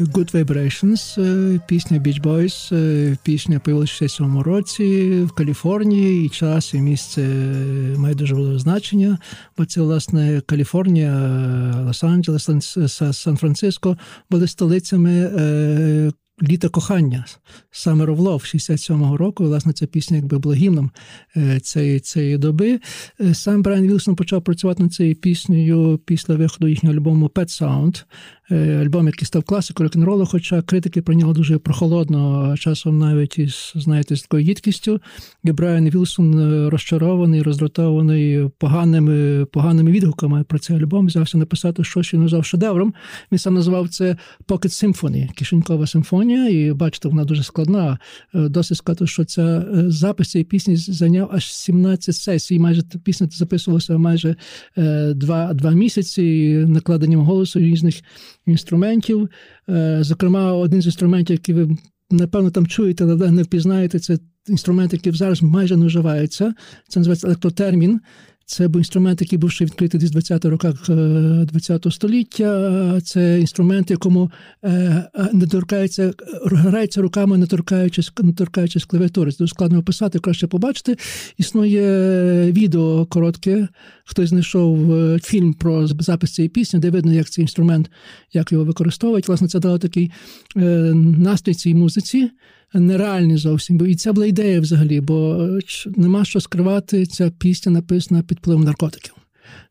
[0.00, 2.74] Good Vibrations, е, пісня Beach Boys.
[2.76, 7.22] е, Пісня появилася в 67 році в Каліфорнії, і час, і місце
[7.96, 9.18] має дуже велике значення,
[9.58, 11.12] бо це, власне, Каліфорнія,
[11.88, 12.38] Лос-Анджелес,
[12.88, 13.96] Сан- Сан-Франциско
[14.30, 15.30] були столицями
[16.42, 17.24] літа кохання,
[17.86, 19.44] of Love 67-го року.
[19.44, 20.90] Власне, ця пісня якби була гімном
[21.36, 22.80] е, цієї, цієї доби.
[23.20, 28.04] Е, Сам Брайан Вілсон почав працювати над цією піснею після виходу їхнього альбому Pet Sound.
[28.50, 33.72] Е, Альбом, який став класикою рок-н-ролу, хоча критики про нього дуже прохолодно, часом навіть із,
[33.74, 35.00] знаєте, з такою їдкістю.
[35.44, 42.16] І Брайан Вілсон розчарований, роздратований поганими, поганими відгуками про цей альбом, взявся написати щось, що
[42.16, 42.94] він назвав шедевром.
[43.32, 44.16] Він сам назвав це
[44.48, 47.98] Pocket Symphony, кишенькова симфонія, і бачите, вона дуже складна.
[48.34, 52.58] Е, Досить сказати, що ця е, запис цієї пісні зайняв аж 17 сесій.
[52.58, 54.36] Майже пісня записувалася майже
[54.78, 58.02] е, два, два місяці накладенням голосу різних
[58.46, 59.28] інструментів.
[60.00, 61.76] Зокрема, один з інструментів, який ви
[62.10, 64.18] напевно там чуєте, але не впізнаєте, це
[64.48, 66.54] інструмент, який зараз майже не вживається.
[66.88, 68.00] Це називається електротермін.
[68.50, 70.74] Це був інструмент, який був ще відкритий десь в 20-х роках
[71.84, 73.00] ХХ століття.
[73.04, 74.30] Це інструмент, якому
[74.62, 74.70] е,
[75.14, 76.12] е, не торкається,
[76.44, 79.32] грається руками, не торкаючись, не торкаючись клавіатури.
[79.32, 80.96] Це складно описати, краще побачити.
[81.38, 83.68] Існує відео коротке.
[84.04, 87.90] Хтось знайшов е, фільм про запис цієї пісні, де видно, як цей інструмент,
[88.32, 89.28] як його використовують.
[89.28, 90.10] Власне, це дало такий
[90.56, 90.60] е,
[90.94, 92.30] настрій цій музиці
[92.74, 93.86] нереальний зовсім.
[93.86, 95.60] І це була ідея взагалі, бо е,
[95.96, 97.06] нема що скривати.
[97.06, 99.14] Ця пісня написана під впливом наркотиків.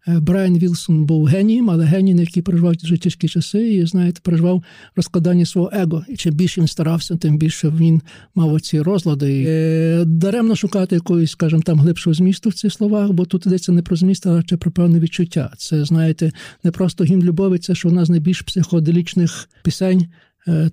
[0.08, 4.20] Е, Брайан Вілсон був генієм, але геній, на який переживав дуже тяжкі часи, і знаєте,
[4.24, 4.64] переживав
[4.96, 6.04] розкладання свого его.
[6.08, 8.02] І чим більше він старався, тим більше він
[8.36, 9.42] мав оці розлади.
[9.42, 13.72] І, е, Даремно шукати якоїсь, скажімо, там глибшого змісту в цих словах, бо тут йдеться
[13.72, 15.52] не про зміст, а радше про певне відчуття.
[15.58, 16.32] Це знаєте,
[16.64, 20.08] не просто гімн любові, це що одна з найбільш психоделічних пісень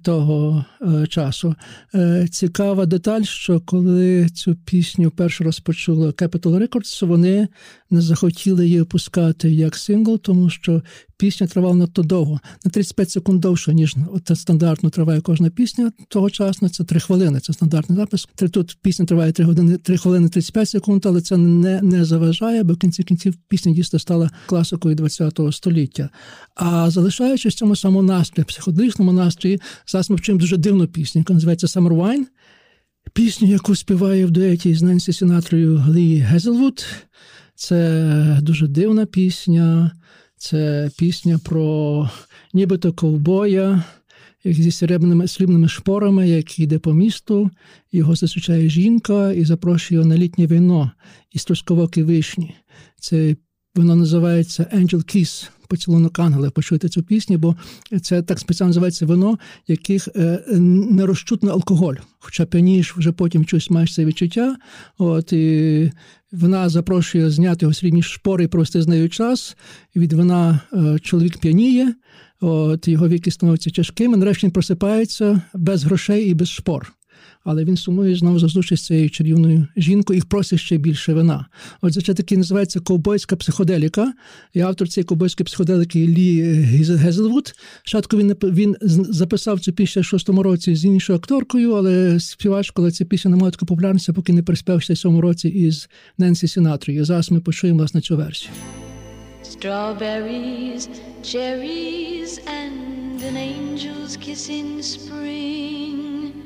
[0.03, 1.55] того е, часу.
[1.95, 7.49] Е, Цікава деталь, що коли цю пісню перше розпочула Capital Records, вони
[7.91, 10.83] не захотіли її опускати як сингл, тому що
[11.17, 15.93] пісня тривала надто довго, на 35 секунд довше, ніж от стандартно триває кожна пісня.
[16.09, 17.41] Тогочасно це 3 хвилини.
[17.41, 18.29] Це стандартний запис.
[18.51, 22.75] Тут пісня триває 3 години, 3 хвилини 35 секунд, але це не, не заважає, бо
[22.75, 26.09] в кінці кінців пісня дійсно стала класикою ХХ століття.
[26.55, 31.35] А залишаючись в цьому самому настрої, психоделічному настрої, зараз ми вчимо дуже дивну пісню, яка
[31.35, 32.25] називається Summer Wine.
[33.13, 36.85] Пісню, яку співає в дуеті з Ненсі Сінатрою Лі Гезелвуд.
[37.55, 39.91] Це дуже дивна пісня.
[40.37, 42.11] Це пісня про
[42.53, 43.85] нібито ковбоя
[44.45, 47.51] зі срібними срібними шпорами, який йде по місту,
[47.93, 50.91] його зустрічає жінка і запрошує на літнє вино
[51.33, 52.55] із трусковок вишні.
[53.01, 53.37] Це
[53.75, 56.51] воно називається Angel Kiss, поцілунок ангела.
[56.51, 57.57] Почуйте цю пісню, бо
[58.03, 61.95] це так спеціально називається вино, яких е, не розчутний алкоголь.
[62.19, 64.57] Хоча п'яніш вже потім щось маєш це відчуття.
[64.99, 65.93] От і
[66.41, 69.57] вона запрошує зняти його срібні шпори і провести з нею час.
[69.97, 71.95] Від вина е, чоловік п'яніє,
[72.41, 74.17] от його віки становиться тяжкими.
[74.17, 76.93] Нарешті він просипається без грошей і без шпор.
[77.47, 81.47] Але він сумує знову за зустріч з цією чарівною жінкою і просить ще більше вина.
[81.81, 84.13] Отже, це таки називається ковбойська психоделіка.
[84.55, 86.43] І автор цієї ковбойської психоделіки Лі
[86.83, 87.55] Гезелвуд.
[87.79, 92.91] Спочатку він він записав цю пісню в шостому році з іншою акторкою, але співач, коли
[92.91, 95.89] ця пісня не має таку популярності, поки не переспів в цьому році із
[96.19, 97.05] Ненсі Сінатрою.
[97.05, 98.51] Зараз ми почуємо власне цю версію.
[99.57, 100.89] Strawberries,
[101.23, 102.31] cherries,
[102.61, 106.46] and an angel's kiss in spring.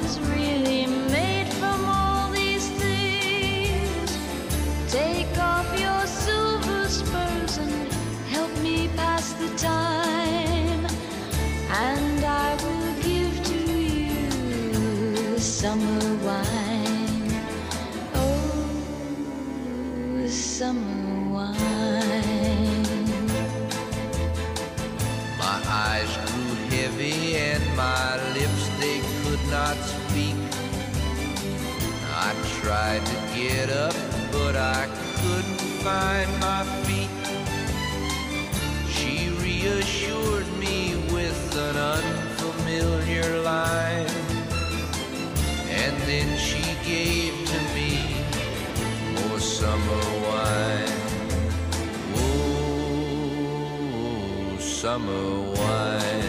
[15.61, 17.29] summer wine.
[18.15, 21.55] Oh, summer wine.
[25.37, 30.35] My eyes grew heavy and my lips they could not speak.
[32.25, 33.93] I tried to get up,
[34.31, 34.89] but I
[35.21, 37.20] couldn't find my feet.
[54.91, 56.20] Summer wine.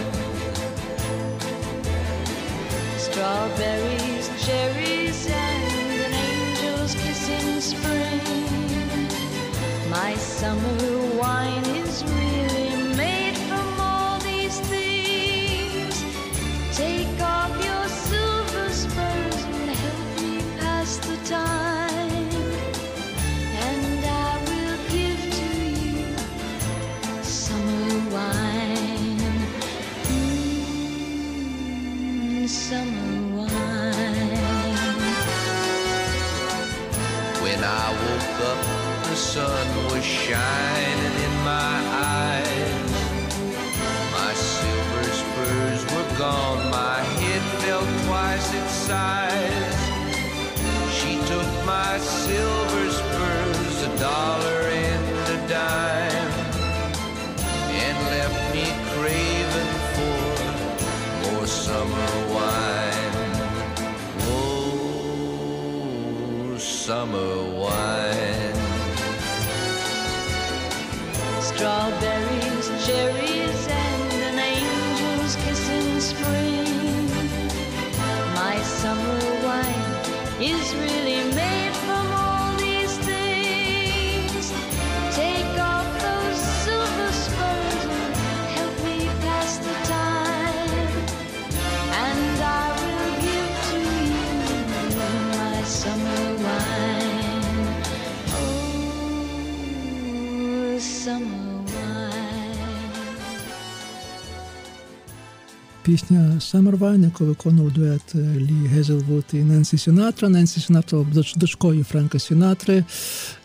[105.92, 110.28] Пісня Summer Wine, яку виконував дует е, Лі Гезелвуд і Ненсі Сінатра.
[110.28, 112.84] Ненсі Сінатра була дочкою Френка Сінатри.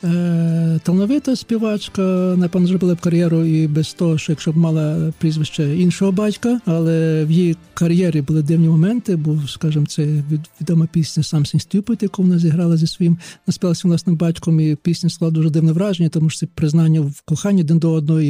[0.04, 2.02] Е, талановита співачка,
[2.38, 7.26] напевно, зробила б кар'єру і без того, що якщо б мала прізвище іншого батька, але
[7.26, 9.16] в її кар'єрі були дивні моменти.
[9.16, 10.24] Був, скажімо, це
[10.62, 14.60] відома пісня Something Stupid, яку вона зіграла зі своїм наспівала зі власним батьком.
[14.60, 18.22] І пісня склала дуже дивне враження, тому що це признання в коханні один до одного.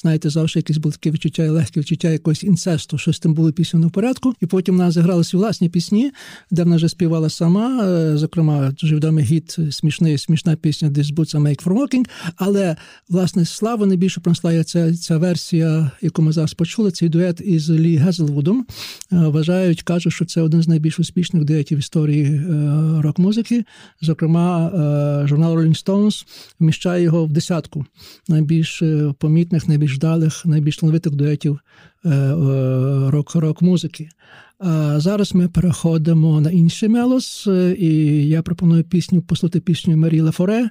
[0.00, 2.98] Знаєте, завжди якісь були таке відчуття, легке відчуття якогось інцесту.
[2.98, 4.34] Щось там було пісню не в порядку.
[4.40, 6.12] І потім вона зіграла свої власні пісні,
[6.50, 7.84] де вона вже співала сама.
[7.84, 12.04] Е, зокрема, дуже відомий гіт, смішний, смішна пісня This Are Make for Walking.
[12.36, 12.76] Але
[13.08, 16.90] власне славу найбільше пронесла ця, ця версія, яку ми зараз почули.
[16.90, 18.66] Цей дует із Лі Гезелвудом.
[19.12, 22.42] Е, вважають, кажуть, що це один з найбільш успішних дуетів в історії е,
[23.02, 23.64] рок-музики.
[24.00, 24.70] Зокрема,
[25.26, 26.26] журнал Rolling Stones
[26.60, 27.84] вміщає його в десятку
[28.28, 28.82] найбільш
[29.18, 31.60] помітних, найбільш вдалих, найбільш талановитих дуетів
[33.34, 34.08] рок-музики.
[34.64, 37.48] А зараз ми переходимо на інший мелос,
[37.78, 37.86] і
[38.28, 40.70] я пропоную пісню послухати пісню Марі Лафоре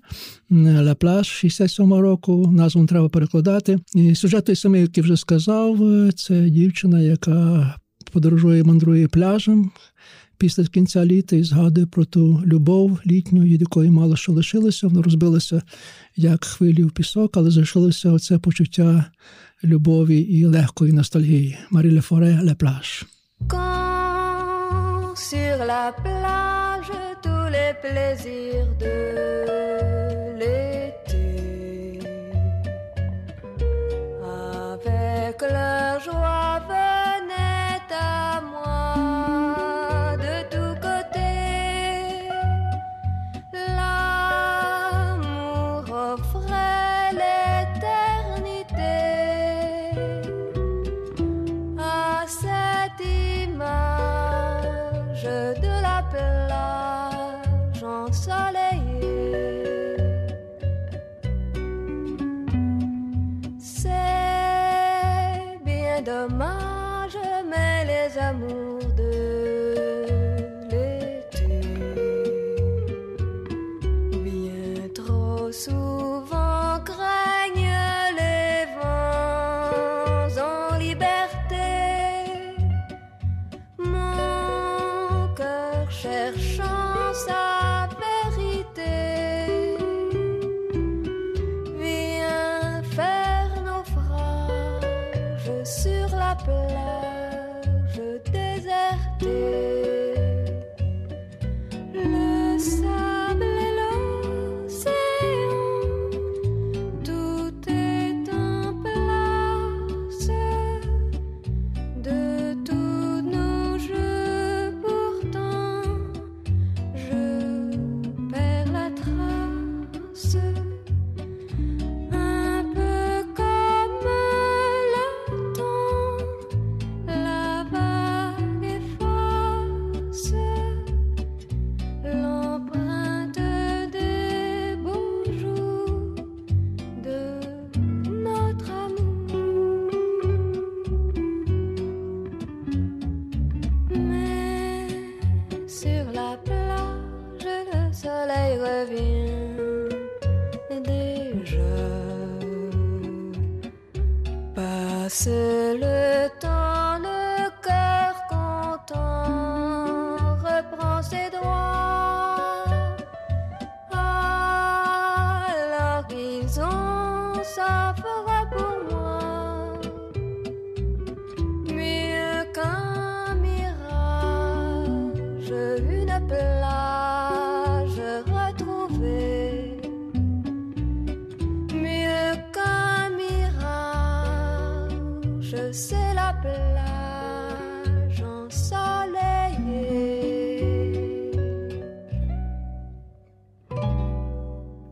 [0.51, 2.49] «Ла Плаш» 67 року.
[2.51, 3.79] Назву треба перекладати.
[3.95, 5.79] І сюжет той самий, який вже сказав,
[6.15, 7.75] це дівчина, яка
[8.11, 9.71] подорожує, мандрує пляжем.
[10.37, 14.87] Після кінця літа і згадує про ту любов літню, від якої мало що лишилося.
[14.87, 15.61] Вона розбилася
[16.15, 19.05] як хвилі в пісок, але залишилося оце почуття
[19.63, 21.57] любові і легкої ностальгії.
[21.71, 23.05] Марі Лефоре «Ла Плаш».
[23.47, 29.60] Quand sur la plage tous les plaisirs de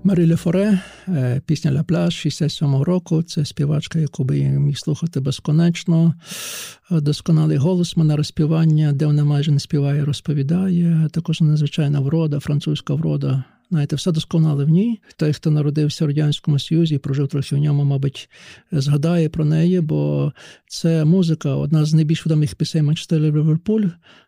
[0.10, 3.24] Марі Лефоре, е, пісня «Ля пляж» 67-го року.
[3.24, 6.14] Це співачка, яку би я міг слухати безконечно.
[6.92, 11.10] Е, Досконалий голос, мене розпівання, де вона майже не співає, розповідає.
[11.12, 13.44] Також надзвичайна врода, французька врода.
[13.72, 15.02] Знаєте, все досконале в ній.
[15.18, 18.30] Той, хто народився в Радянському Союзі прожив трохи в ньому, мабуть,
[18.72, 20.34] згадає про неї, бо
[20.68, 23.86] це музика, одна з найбільш відомих пісень Манчестер Ліверпуль,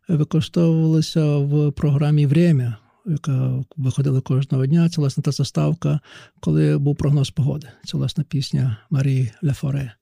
[0.07, 4.89] використовувалася в програмі «Время», яка виходила кожного дня.
[4.89, 5.99] Це власне та заставка,
[6.39, 7.67] коли був прогноз погоди.
[7.85, 9.93] Це власне пісня Марії Лефоре.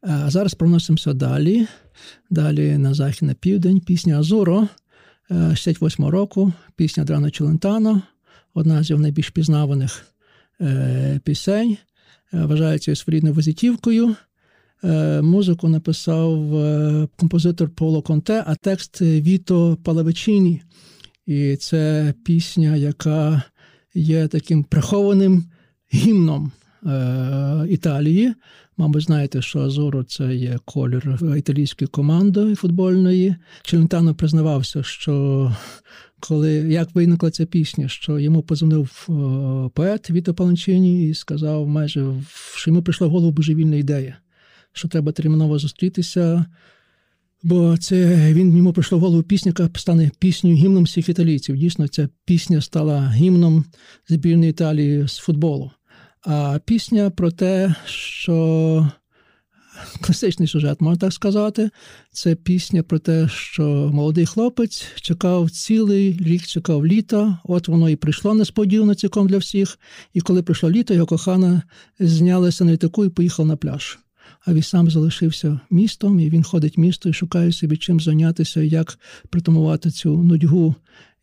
[0.00, 1.66] А зараз проносимося далі.
[2.30, 3.80] Далі на захід на південь.
[3.80, 4.68] Пісня Азуро
[5.30, 6.52] 68 року.
[6.76, 8.02] Пісня Адрано Челентано,
[8.54, 10.06] одна з його найбільш пізнаваних
[10.60, 11.76] е, пісень.
[12.34, 14.16] Е, Вважається своєрідною визитівкою.
[14.84, 20.62] Е, Музику написав е, композитор Поло Конте, а текст Віто Палавичіні.
[21.26, 23.42] І це пісня, яка
[23.94, 25.44] є таким прихованим
[25.94, 26.52] гімном
[26.86, 28.34] е, Італії.
[28.76, 33.36] Мабуть, знаєте, що Азуро це є колір італійської команди футбольної.
[33.62, 35.52] Челентано признавався, що
[36.20, 39.12] коли як виникла ця пісня, що йому позвонив е,
[39.74, 42.14] поет Віто Паланчині і сказав, майже
[42.54, 44.16] що йому прийшла в голову божевільна ідея,
[44.72, 46.46] що треба терміново зустрітися.
[47.44, 51.56] Бо це він йому прийшло в голову пісня, стане піснею гімном всіх італійців.
[51.56, 53.64] Дійсно, ця пісня стала гімном
[54.08, 55.70] збірної Італії з футболу.
[56.22, 58.90] А пісня про те, що
[60.00, 61.70] класичний сюжет, можна так сказати.
[62.12, 67.38] Це пісня про те, що молодий хлопець чекав цілий рік, чекав літа.
[67.44, 69.78] От воно і прийшло несподівано цілком для всіх.
[70.14, 71.62] І коли прийшло літо, його кохана
[71.98, 73.98] знялася на літаку і поїхала на пляж.
[74.46, 78.98] А він сам залишився містом, і він ходить місто і шукає собі чим зайнятися, як
[79.30, 80.74] притамувати цю нудьгу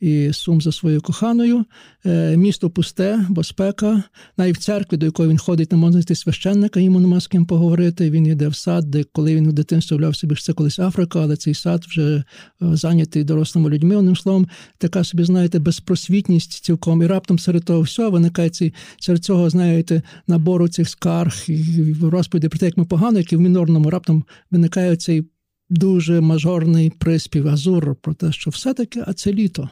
[0.02, 1.66] і сум за своєю коханою.
[2.06, 4.04] Е, Місто пусте, бо спека.
[4.38, 7.46] Навіть в церкві, до якої він ходить, не можна знайти священника, йому нема з ким
[7.46, 8.12] поговорити.
[8.12, 11.20] Він йде в сад, де коли він в дитинстві уявляв собі, що це колись Африка,
[11.22, 12.24] але цей сад вже е,
[12.60, 13.96] зайнятий дорослими людьми.
[13.96, 14.48] Одним словом,
[14.78, 17.02] така собі, знаєте, безпросвітність цілком.
[17.02, 22.48] І раптом серед того всього виникає цей, серед цього, знаєте, набору цих скарг і розповіді
[22.48, 25.26] про те, як ми погано, які в мінорному раптом виникає цей
[25.72, 29.70] дуже мажорний приспів Азур про те, що все-таки, а це літо.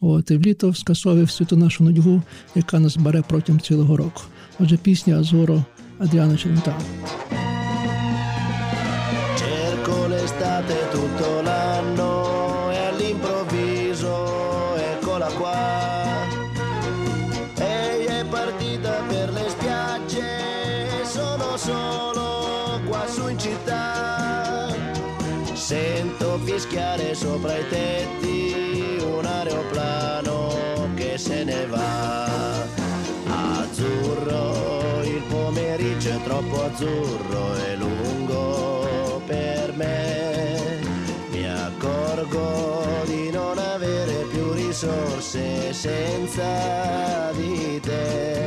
[0.00, 2.22] От, і в літо скасовує всю ту нашу нудьгу,
[2.54, 4.22] яка нас бере протягом цілого року.
[4.58, 5.64] Отже, пісня Азуро
[5.98, 6.38] Адріана
[10.20, 16.26] l'estate tutto l'anno e all'improvviso eccola qua.
[17.56, 22.09] Ehi è partita per le spiagge e sono solo
[26.38, 32.64] Fischiare sopra i tetti un aeroplano che se ne va.
[33.26, 40.80] Azzurro, il pomeriggio è troppo azzurro e lungo per me.
[41.30, 48.39] Mi accorgo di non avere più risorse senza di te.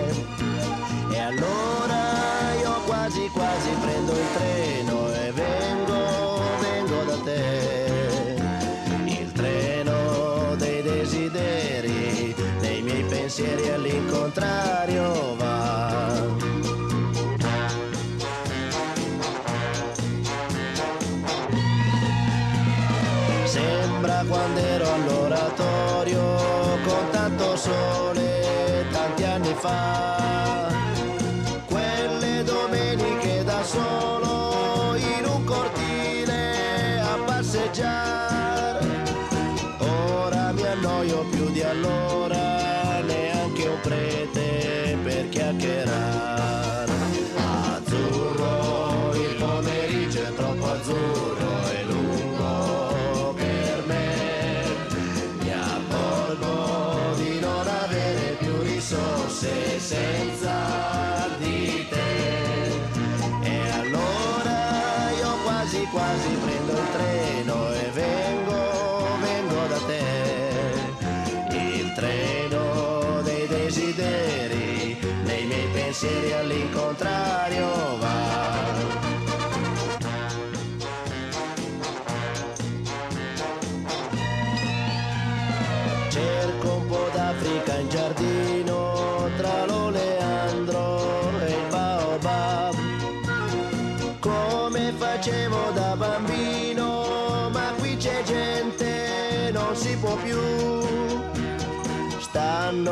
[29.64, 29.93] find.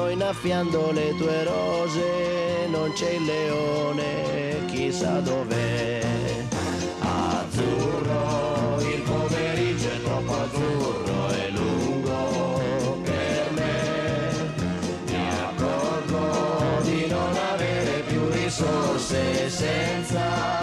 [0.02, 6.02] Stanno innaffiando le tue rose, non c'è il leone, chissà dov'è.
[6.99, 14.54] Azzurro, il pomeriggio è troppo azzurro e lungo per me.
[15.06, 20.61] Mi accorgo di non avere più risorse senza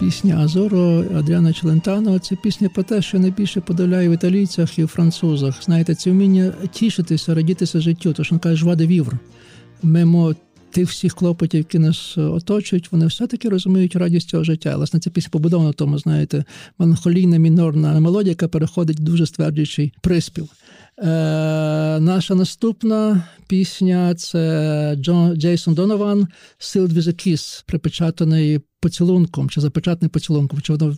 [0.00, 4.86] Пісня Азоро Адріана Челентано це пісня про те, що найбільше подавляє в італійцях і в
[4.86, 5.64] французах.
[5.64, 9.18] Знаєте, це вміння тішитися, радітися життю, то що він каже, жваде вівр.
[9.82, 10.34] Мимо
[10.70, 14.76] тих всіх клопотів, які нас оточують, вони все-таки розуміють радість цього життя.
[14.76, 16.44] Власне, ця пісня побудована на тому, знаєте,
[16.78, 20.48] меланхолійна мінорна мелодія, яка переходить в дуже стверджуючий приспів.
[20.98, 21.04] Е,
[22.00, 26.28] наша наступна пісня це Джон Джейсон Донован
[26.60, 30.60] «Sealed with a Kiss», припечатаний поцілунком чи запечатним поцілунком.
[30.60, 30.96] Чи воно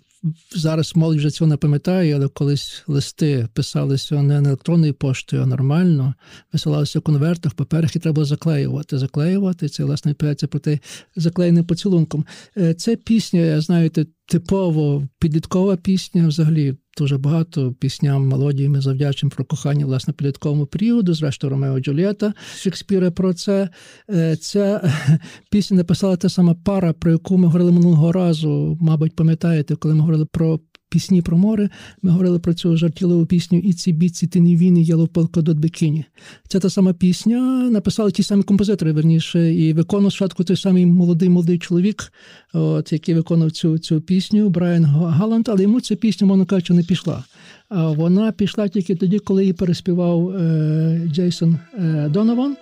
[0.56, 6.14] зараз молодь вже цього не пам'ятає, але колись листи писалися не електронною поштою, а нормально,
[6.52, 8.98] висилалися в конвертах, паперах, і треба було заклеювати.
[8.98, 10.78] Заклеювати це, власне, про те
[11.16, 12.24] заклеєним поцілунком.
[12.56, 16.76] Е, Це пісня, знаєте, типово підліткова пісня взагалі.
[16.98, 23.10] Дуже багато пісням, мелодії ми завдячимо про кохання власне підлітковому періоду, зрештою Ромео Джулієта Шекспіра
[23.10, 23.68] про це.
[24.10, 24.90] Е, Ця
[25.50, 28.78] пісня написала та сама пара, про яку ми говорили минулого разу.
[28.80, 30.60] Мабуть, пам'ятаєте, коли ми говорили про
[30.92, 31.70] пісні про море,
[32.02, 36.04] ми говорили про цю жартівливу пісню «Іці біці ти не війни, я полко до бікіні».
[36.48, 37.40] Це та сама пісня,
[37.70, 42.12] написали ті самі композитори, верніше, і виконував спочатку той самий молодий молодий чоловік,
[42.52, 46.82] от, який виконав цю цю пісню, Брайан Галант, але йому ця пісня, мовно кажучи, не
[46.82, 47.24] пішла.
[47.68, 52.56] А вона пішла тільки тоді, коли її переспівав е, Джейсон е, Донован,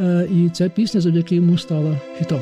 [0.00, 2.40] е, і ця пісня завдяки йому стала хітом.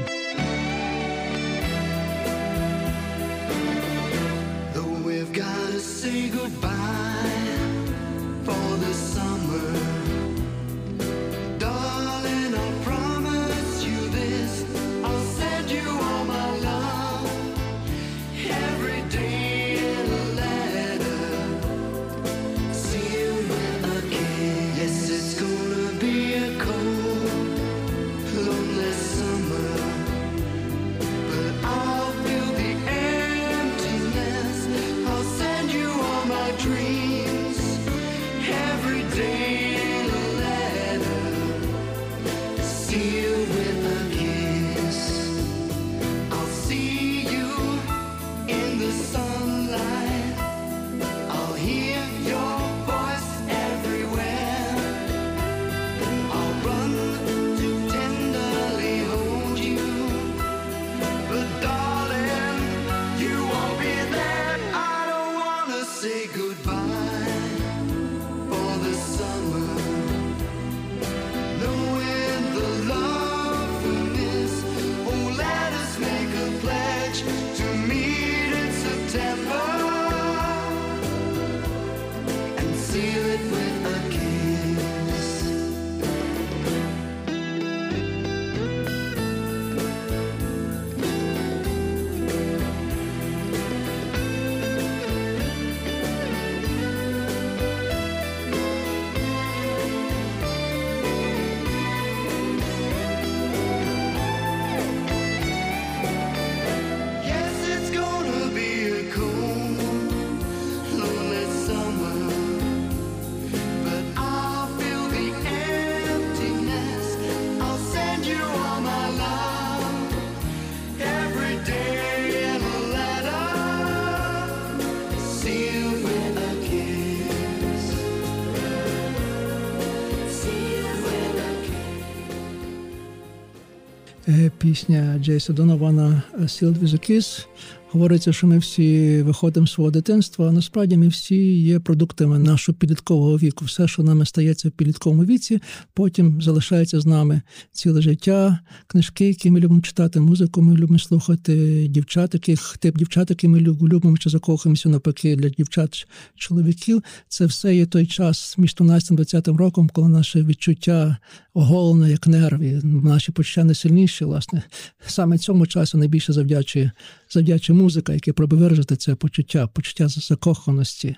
[134.61, 137.47] Пісня Джейса Донована «Sealed with a Kiss».
[137.93, 142.79] Говориться, що ми всі виходимо з свого дитинства, а насправді ми всі є продуктами нашого
[142.79, 143.65] підліткового віку.
[143.65, 145.61] Все, що нами стається в підлітковому віці,
[145.95, 147.43] потім залишається з нами
[147.73, 148.59] ціле життя.
[148.87, 153.59] Книжки, які ми любимо читати, музику ми любимо слухати, дівчат, яких тип дівчат, які ми
[153.59, 156.07] люб- любимо чи закохуємося навпаки для дівчат
[156.37, 157.03] чоловіків.
[157.29, 161.17] Це все є той час між 12 20 роком, коли наше відчуття
[161.55, 164.63] оголене як нерві, наші почуття найсильніші, власне.
[165.07, 166.91] Саме цьому часу найбільше завдячує
[167.31, 171.17] завдячує музика, яка пробує виражати це почуття, почуття закоханості.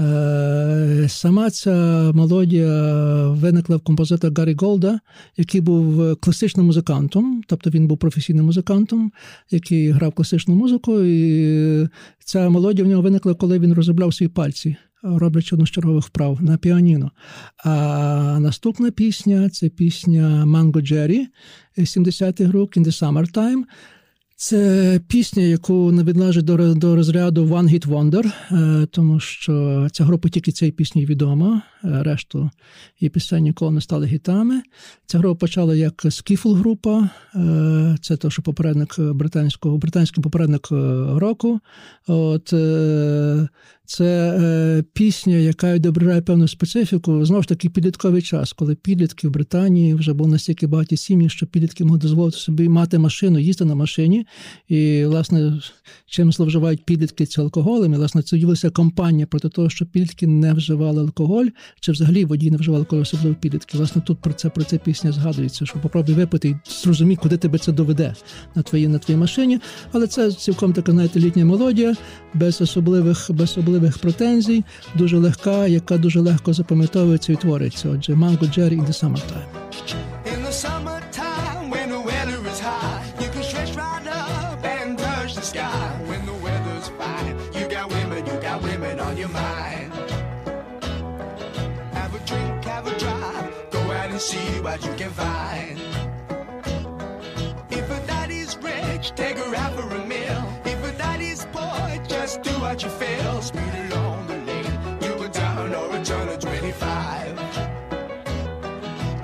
[0.00, 1.74] Е, Сама ця
[2.14, 5.00] мелодія виникла в композитора Гаррі Голда,
[5.36, 9.12] який був класичним музикантом, тобто він був професійним музикантом,
[9.50, 11.00] який грав класичну музику.
[11.00, 11.88] І
[12.24, 14.76] ця мелодія в нього виникла, коли він розробляв свої пальці.
[15.02, 17.10] Роблячи одну з чергових вправ на піаніно.
[17.64, 21.26] А наступна пісня це пісня Mango Jerry
[21.78, 23.64] 70-х років «In the Summertime».
[24.42, 30.04] Це пісня, яку не відналежить до, до розряду One Hit Wonder, е, тому що ця
[30.04, 32.50] група тільки цієї пісні відома, е, решту
[33.00, 34.62] її пісень ніколи не стали гітами.
[35.06, 40.68] Ця група почала як скіфл група, е, це то, що попередник британського, британський попередник
[41.16, 41.60] року.
[42.06, 42.54] От
[43.92, 47.24] це е, пісня, яка відображає певну специфіку.
[47.24, 51.46] Знову ж таки, підлітковий час, коли підлітки в Британії вже були настільки багаті сім'ї, що
[51.46, 54.26] підлітки могли дозволити собі мати машину, їздити на машині.
[54.68, 55.60] І, власне,
[56.06, 57.94] чим зловживають підлітки це алкоголем.
[57.94, 61.46] І, власне, це з'явилася кампанія проти того, що підлітки не вживали алкоголь,
[61.80, 63.78] чи взагалі водії не вживали алкоголь, особливо підлітки.
[63.78, 67.58] Власне, тут про це про це пісня згадується, що попробуй випити і зрозумій, куди тебе
[67.58, 68.14] це доведе
[68.54, 69.60] на твоїй на твоїй машині.
[69.92, 71.96] Але це цілком така, знаєте, літня мелодія,
[72.34, 74.64] без особливих, без особливих претензій,
[74.94, 77.88] дуже легка, яка дуже легко запам'ятовується і твориться.
[77.88, 79.46] Отже, Mango Jerry in the Summertime.
[94.32, 95.80] See what you can find.
[97.70, 100.51] If a daddy's rich, take her out for a meal.
[102.32, 103.42] Just do what you feel.
[103.42, 107.38] Speed along the lane, you go down or a turn of 25.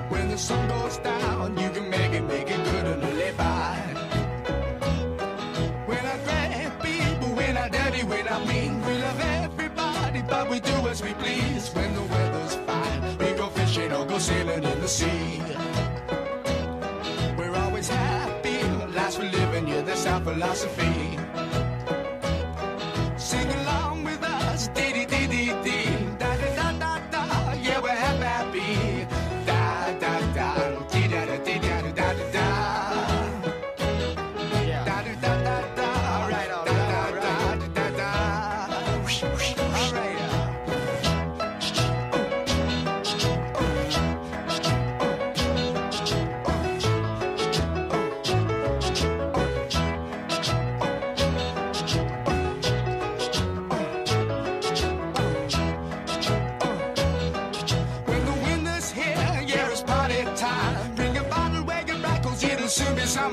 [0.09, 3.77] When the sun goes down, you can make it, make it good and live by.
[5.89, 10.59] When I grab people, when I dirty, when I mean, we love everybody, but we
[10.59, 11.73] do as we please.
[11.73, 15.41] When the weather's fine, we go fishing or go sailing in the sea.
[17.37, 18.61] We're always happy,
[18.93, 20.98] last for living, yeah, that's our philosophy.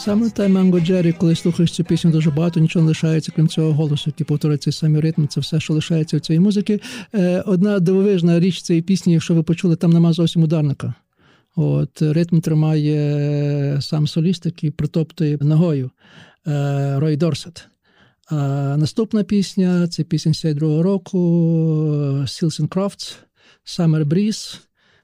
[0.00, 3.72] Саме те Манго Джері, коли слухаєш цю пісню дуже багато, нічого не лишається, крім цього
[3.72, 6.80] голосу, який повторює цей самий ритм, це все, що лишається в цієї музики.
[7.14, 10.94] Е, Одна дивовижна річ цієї пісні, якщо ви почули, там нема зовсім ударника.
[11.56, 15.90] От ритм тримає сам соліст, який притоптує ногою
[16.46, 17.68] е, Рой Дорсет.
[18.30, 18.36] А
[18.78, 21.18] наступна пісня це пісня 72-го року
[22.20, 23.14] Seals and Crofts
[23.64, 24.58] Summer Breeze.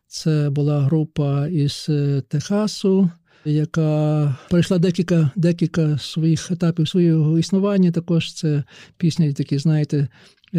[0.06, 3.10] Це була група із е, Техасу,
[3.46, 7.92] яка пройшла декілька, декілька своїх етапів свого існування.
[7.92, 8.64] Також це
[8.96, 10.08] пісня, такі, знаєте,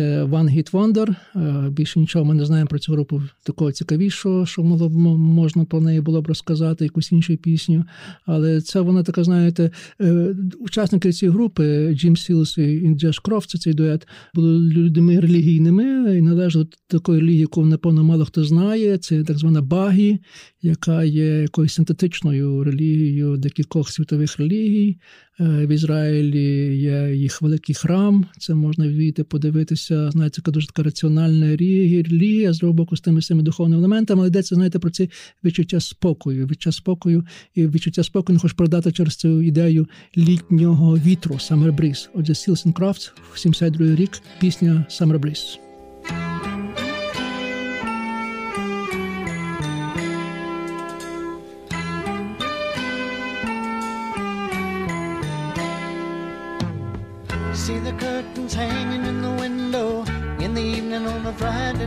[0.01, 1.15] One Hit Wonder.
[1.35, 5.65] Е, Більше нічого ми не знаємо про цю групу такого цікавішого, що могло б можна
[5.65, 7.85] про неї було б розказати, якусь іншу пісню.
[8.25, 9.71] Але це вона така, знаєте,
[10.01, 16.17] е, учасники цієї групи, Джим Сілс і Деш Крофт, це цей дует, були людьми релігійними
[16.17, 18.97] і належали до такої релігії, яку, напевно, мало хто знає.
[18.97, 20.19] Це так звана Багаї,
[20.61, 24.97] яка є якоюсь синтетичною релігією декількох світових релігій.
[25.39, 28.25] Е, В Ізраїлі є їх великий храм.
[28.39, 30.11] Це можна відвідати, подивитися.
[30.11, 34.19] Знаєте, така дуже така раціональна релігія, з боку, з тими всіми духовними елементами.
[34.19, 35.07] Але йдеться, знаєте, про це
[35.43, 36.47] відчуття спокою.
[36.47, 39.87] Відчуття спокою і відчуття спокою не хочу продати через цю ідею
[40.17, 42.09] літнього вітру Summer Breeze.
[42.13, 45.66] Отже, Seals and Crofts, 72 рік, пісня Summer Breeze.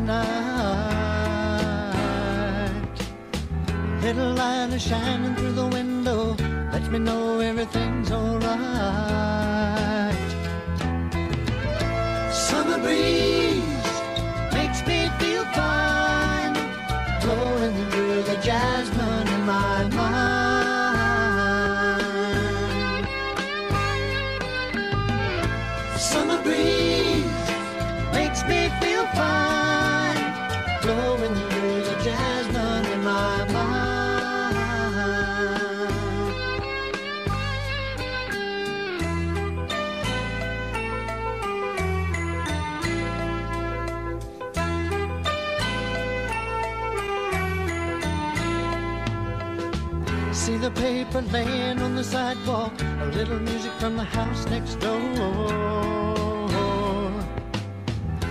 [0.07, 1.91] Night.
[4.03, 6.35] Little light is shining through the window,
[6.73, 8.51] lets me know everything's alright.
[12.33, 13.50] Summer breeze
[50.81, 55.01] paper laying on the sidewalk, a little music from the house next door.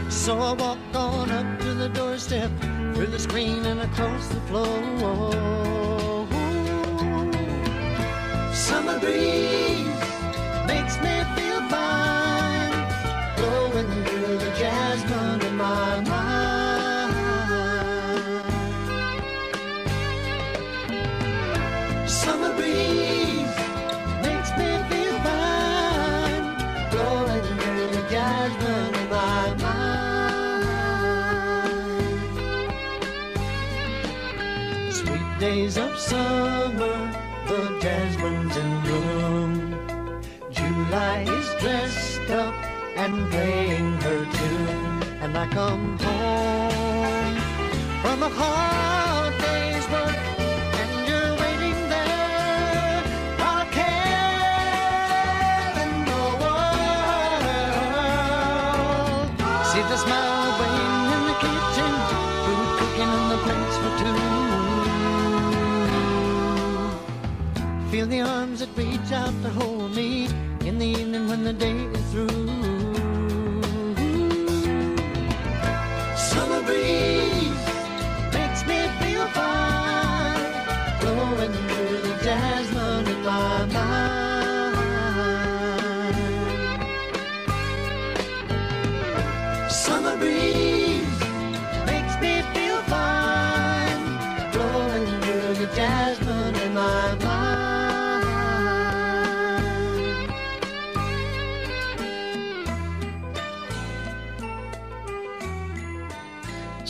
[0.10, 2.50] So I walk on up to the doorstep,
[2.94, 4.80] through the screen and across the floor.
[8.52, 10.02] Summer breeze
[10.72, 12.78] makes me feel fine,
[13.38, 16.29] blowing through the jasmine in my mind.
[35.60, 36.98] Days of summer,
[37.48, 39.52] the jasmine's in bloom.
[40.52, 42.56] July is dressed up
[42.96, 47.36] and playing her tune, and I come home
[48.02, 49.29] from a hard
[68.00, 70.28] Feel the arms that reach out to hold me
[70.66, 72.69] in the evening when the day is through.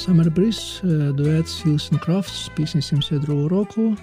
[0.09, 3.97] Summer Breeze, е, дует and Crofts з пісні 72 року.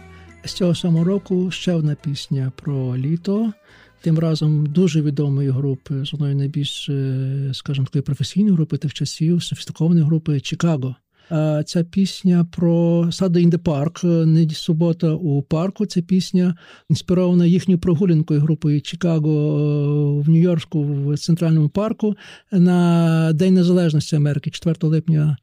[0.44, 3.52] З цього самого року ще одна пісня про літо.
[4.00, 9.42] Тим разом дуже відомої групи, з одної найбільш, е, скажімо, такої професійної групи тих часів,
[9.42, 10.96] софістикованої групи Чикаго.
[11.30, 15.86] А Ця пісня про Saturday in the Park, е, не субота у парку.
[15.86, 16.54] Це пісня
[16.90, 22.16] інспірована їхньою прогулянкою групою Чикаго е, в Нью-Йорку в центральному парку
[22.52, 25.36] на День Незалежності Америки, 4 липня.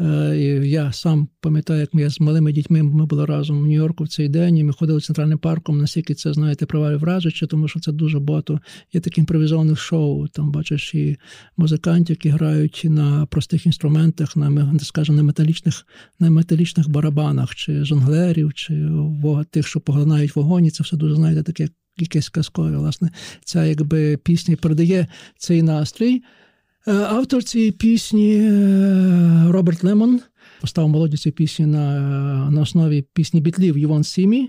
[0.00, 4.08] Е, Я сам пам'ятаю, як ми з малими дітьми ми були разом в Нью-Йорку в
[4.08, 7.92] цей день, і ми ходили центральним парком, наскільки це, знаєте, провалі вражуче, тому що це
[7.92, 8.60] дуже багато
[8.92, 10.28] є таких імпровізованих шоу.
[10.28, 11.16] Там бачиш і
[11.56, 15.86] музикантів, які грають на простих інструментах, на скажімо, на металічних,
[16.18, 18.90] на металічних барабанах, чи жонглерів, чи
[19.50, 20.66] тих, що поглинають вогонь.
[20.66, 21.68] І Це все дуже, знаєте, таке
[21.98, 22.76] якесь казкове.
[22.76, 23.10] Власне,
[23.44, 25.06] ця якби пісня передає
[25.38, 26.22] цей настрій.
[26.86, 30.20] Е, Автор цієї пісні е, Роберт Лемон
[30.60, 34.48] поставив мелодію цієї пісні на, на основі пісні бітлів «You Won't See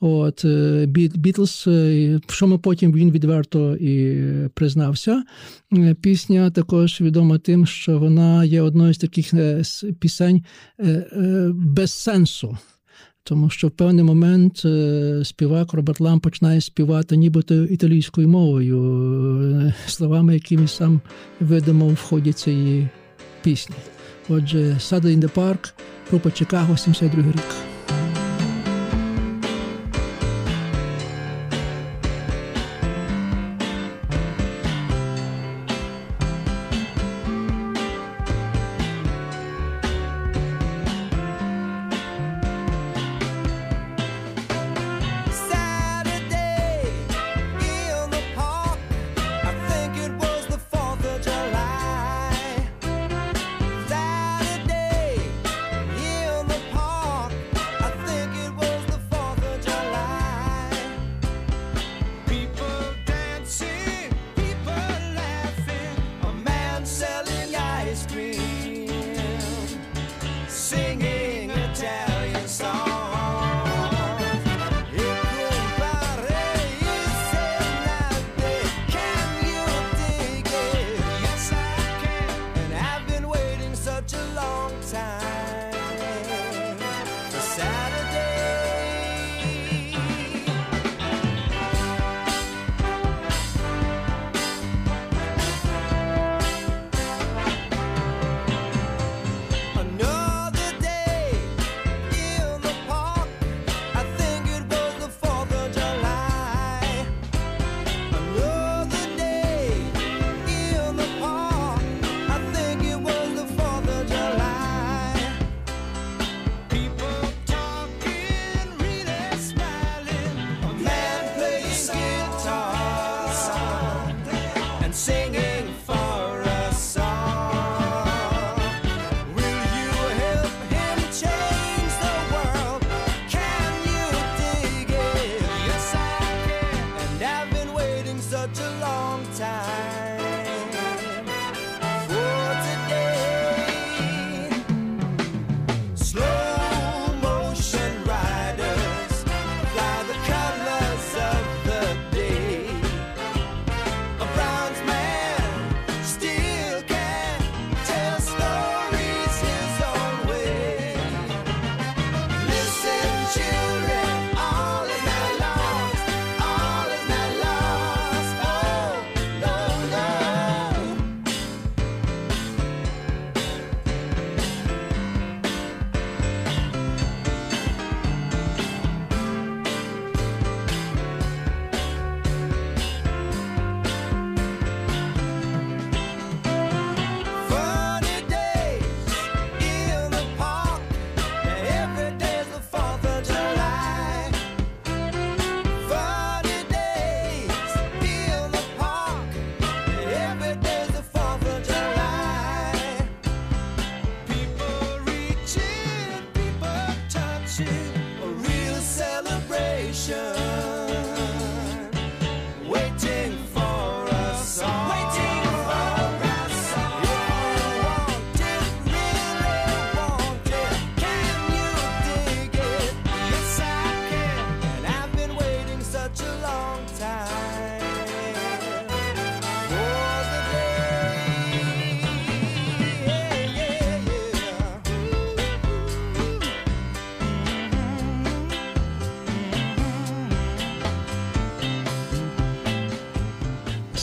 [0.00, 4.18] От е, Бітлз, е, що ми потім він відверто і
[4.54, 5.24] признався.
[5.72, 9.62] Е, Пісня також відома тим, що вона є одною з таких е,
[10.00, 10.44] пісень
[10.78, 12.58] е, е, без сенсу.
[13.24, 18.78] Тому що в певний момент е, співак Роберт Лам починає співати нібито італійською мовою,
[19.52, 21.00] е, словами, які він сам
[21.40, 22.88] видумав в ході цієї
[23.42, 23.76] пісні.
[24.28, 25.72] Отже, Saturday in the Park,
[26.10, 27.69] група Чикаго, 72 рік.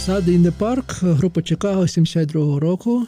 [0.08, 3.08] Saturday in the Park, група Чикаго 72-го року.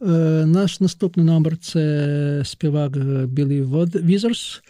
[0.00, 0.06] Е,
[0.46, 3.62] Наш наступний номер це співак е, Білі
[3.94, 4.62] Візерс,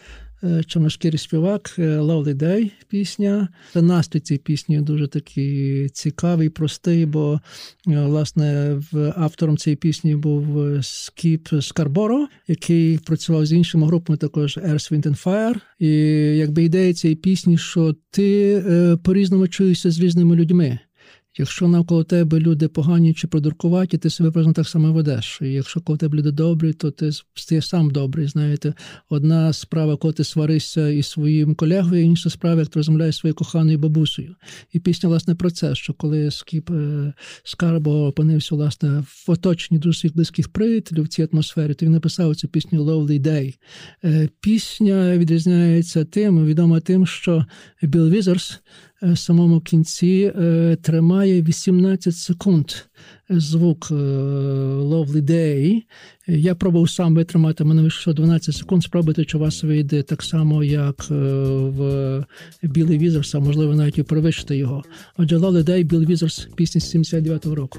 [0.44, 3.48] е, чорношкірий співак, е, Lovely Day пісня.
[3.74, 7.40] Настрій цієї пісні дуже такий цікавий, простий, бо
[7.88, 8.78] е, власне
[9.16, 15.06] автором цієї пісні був е, Скіп Скарборо, який працював з іншими групами, також Earth, Wind
[15.06, 15.56] and Fire.
[15.78, 15.88] І
[16.36, 20.78] якби ідея цієї пісні, що ти е, по-різному чуєшся з різними людьми.
[21.38, 25.38] Якщо навколо тебе люди погані чи придуркуваті, ти себе приблизно так само ведеш.
[25.42, 28.26] І якщо коло тебе люди добрі, то ти стаєш сам добрий.
[28.26, 28.74] Знаєте,
[29.08, 33.78] одна справа, коли ти сваришся із своїм колегою, інша справа, як ти розмовляєш своєю коханою
[33.78, 34.34] бабусею.
[34.72, 37.12] І пісня, власне, про це, що коли Скіп е,
[37.44, 42.36] Скарбо опинився власне в оточенні дуже своїх близьких приятелів в цій атмосфері, то він написав
[42.36, 43.54] цю пісню Lovely Day.
[44.04, 47.46] Е, Пісня відрізняється тим, відома тим, що
[47.82, 48.60] Біл Візерс
[49.02, 52.72] в самому кінці е, тримає 18 секунд
[53.30, 55.82] звук е, Lovely Day.
[56.26, 58.84] Я пробував сам витримати, мене вийшло 12 секунд.
[58.84, 62.24] Спробуйте, чи у вас вийде так само, як е, в
[62.62, 64.82] Білі Візерс, а можливо навіть і перевищити його.
[65.16, 67.78] Отже, Lovely Day, Біл Візерс, пісня 79-го року.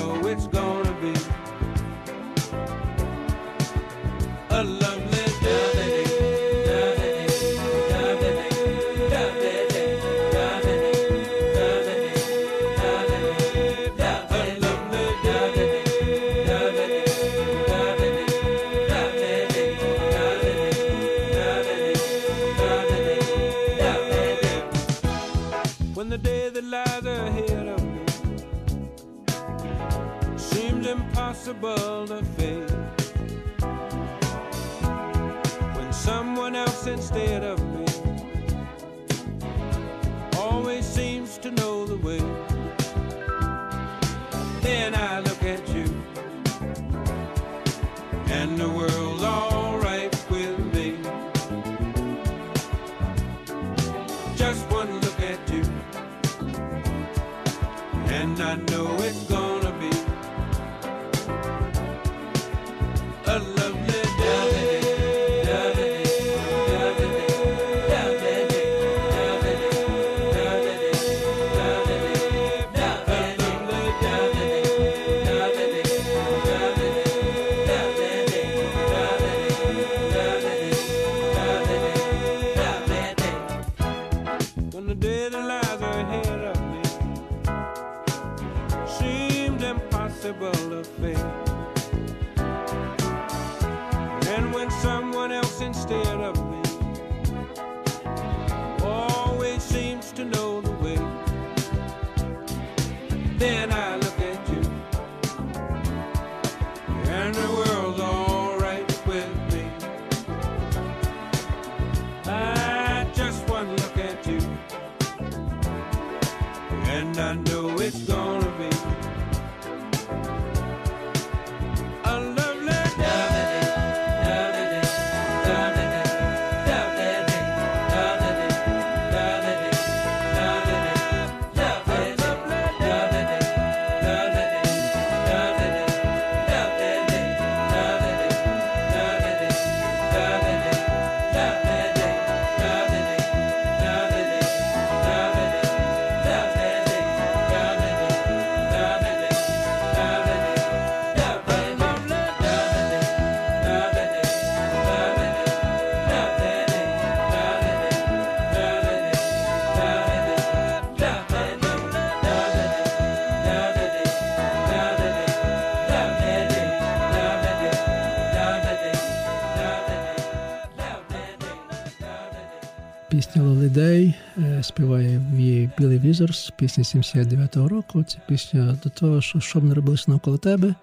[175.81, 178.03] Білий Візерс, пісня 79-го року.
[178.03, 180.75] Це пісня до того, що що б не робилося навколо тебе.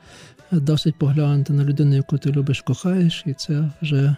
[0.53, 4.17] Досить поглянути на людину, яку ти любиш, кохаєш, і це вже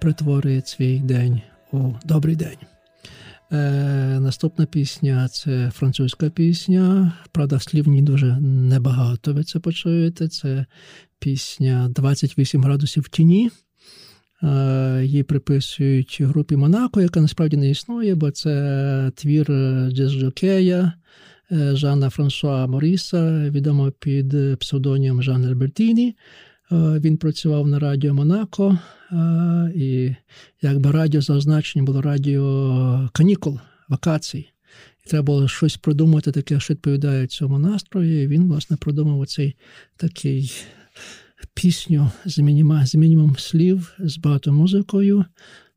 [0.00, 1.40] перетворює свій день
[1.72, 2.56] у добрий день.
[3.52, 7.12] Е, наступна пісня це французька пісня.
[7.32, 9.34] Правда, в ній дуже небагато.
[9.34, 10.28] Ви це почуєте.
[10.28, 10.66] Це
[11.18, 13.50] пісня 28 градусів в тіні.
[14.42, 19.46] Е, Її приписують групі Монако, яка насправді не існує, бо це твір
[19.92, 20.92] джаз-жокея
[21.52, 26.16] е, Жана Франсуа Моріса, відомо під псевдонієм Жан Альбертіні.
[26.72, 28.78] Е, Він працював на радіо Монако,
[29.12, 30.14] е, і
[30.62, 33.58] якби радіо за означенням було радіо канікул,
[33.88, 34.48] вакацій.
[35.06, 38.22] І треба було щось придумати таке, що відповідає цьому настрою.
[38.22, 39.56] І він, власне, придумав оцей
[39.96, 40.52] такий
[41.54, 45.24] пісню з, мініма, з мінімум слів, з багато музикою.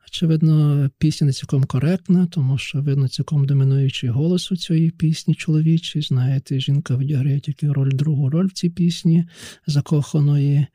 [0.08, 6.02] Очевидно, пісня не цілком коректна, тому що видно цілком домінуючий голос у цієї пісні чоловічий.
[6.02, 9.26] Знаєте, жінка відіграє тільки роль другу роль в цій пісні
[9.68, 10.68] закоханої.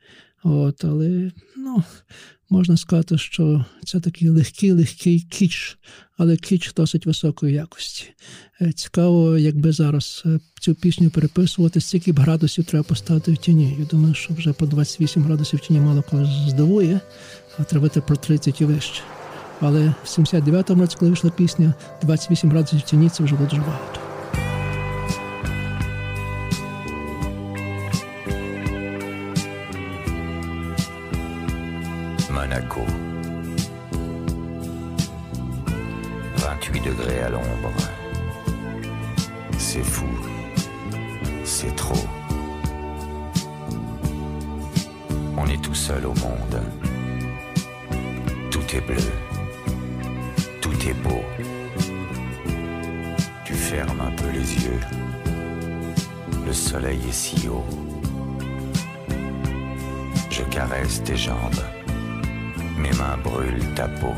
[0.43, 1.83] От, але ну,
[2.51, 5.77] можна сказати, що це такий легкий, легкий кіч,
[6.17, 8.05] але кіч досить високої якості.
[8.61, 13.75] Е, Цікаво, якби зараз е, цю пісню переписувати, стільки б градусів треба поставити в тіні.
[13.79, 16.99] Я думаю, що вже по 28 градусів в тіні мало кого здивує,
[17.57, 19.01] а треба про 30 і вище.
[19.59, 23.61] Але в 79-му році, коли вийшла пісня, 28 градусів в тіні це вже було дуже
[23.61, 24.00] багато.
[32.71, 32.85] Monaco.
[36.37, 37.71] 28 degrés à l'ombre.
[39.57, 40.07] C'est fou.
[41.43, 42.07] C'est trop.
[45.37, 46.61] On est tout seul au monde.
[48.49, 49.11] Tout est bleu.
[50.61, 51.21] Tout est beau.
[53.45, 54.79] Tu fermes un peu les yeux.
[56.45, 57.65] Le soleil est si haut.
[60.29, 61.63] Je caresse tes jambes.
[62.81, 64.15] Mes mains brûlent ta peau.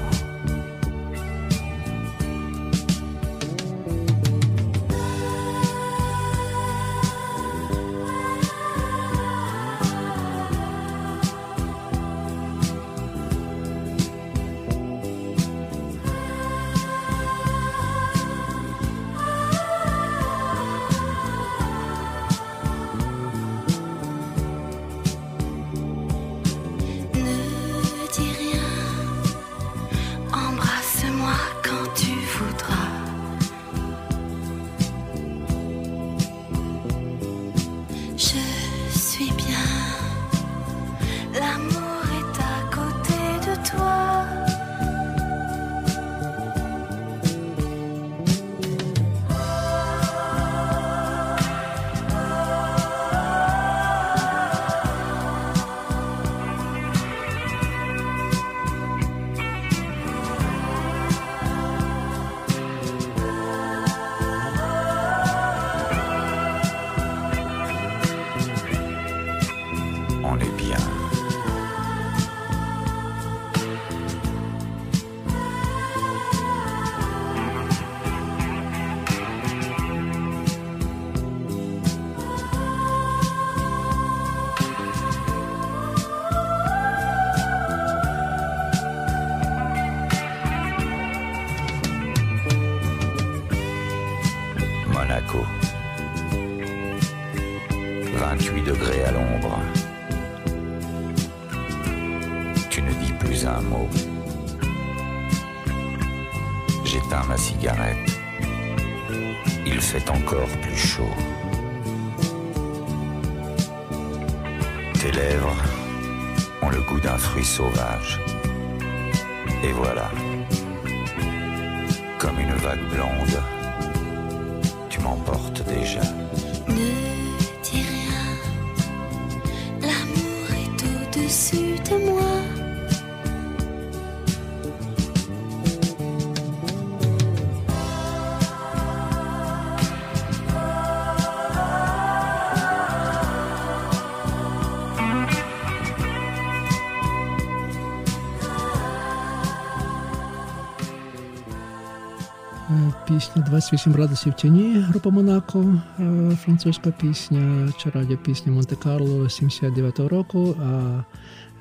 [153.14, 160.56] Пісня 28 градусів тіні, група Монако, е, французька пісня, чи радіопісня Монте-Карло 79-го року.
[160.64, 161.04] А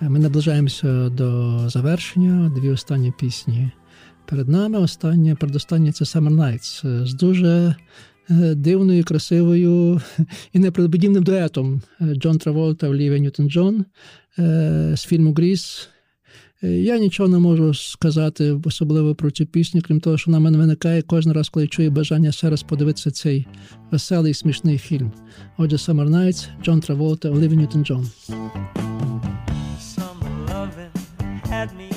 [0.02, 2.52] е, ми наближаємося до завершення.
[2.56, 3.70] Дві останні пісні
[4.26, 4.78] перед нами.
[4.78, 7.74] Останнє, передостаннє це Summer Nights з дуже
[8.30, 10.00] е, дивною, красивою
[10.52, 13.84] і неподібним дуетом Джон Траволта, Олівія Ньютон Джон
[14.96, 15.88] з фільму Гріс.
[16.64, 20.58] Е, Я нічого не можу сказати особливо про цю пісню, крім того, що на мене
[20.58, 23.46] виникає кожен раз, коли чую бажання ще раз подивитися цей
[23.90, 25.12] веселий смішний фільм.
[25.56, 28.06] Отже, Summer Nights, Джон Траволта, Олівія Ньютон Джон.
[29.96, 30.92] Some loving
[31.50, 31.91] had me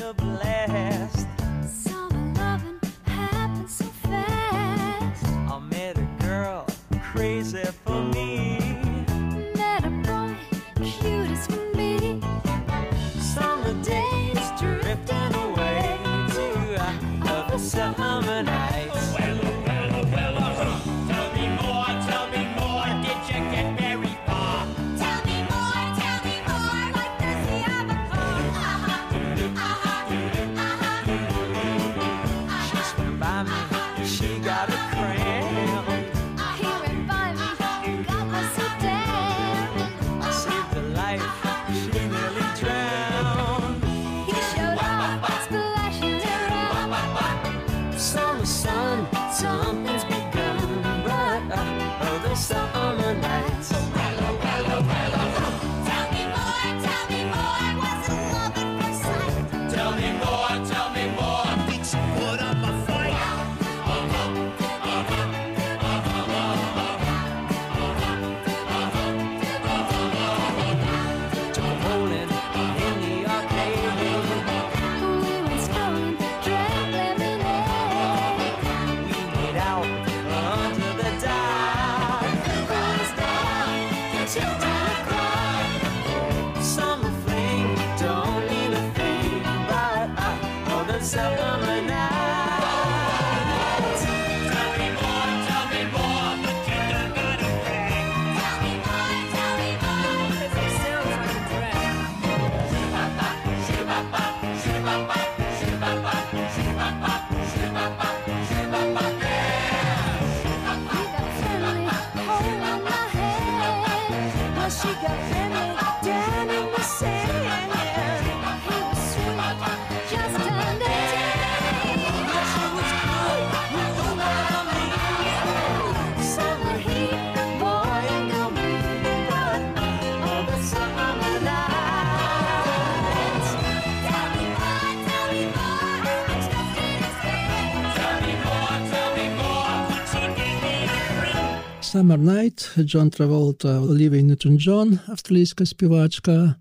[141.95, 146.55] Summer Night, Джон Траволта, Олівія Ньютон Джон, австралійська співачка.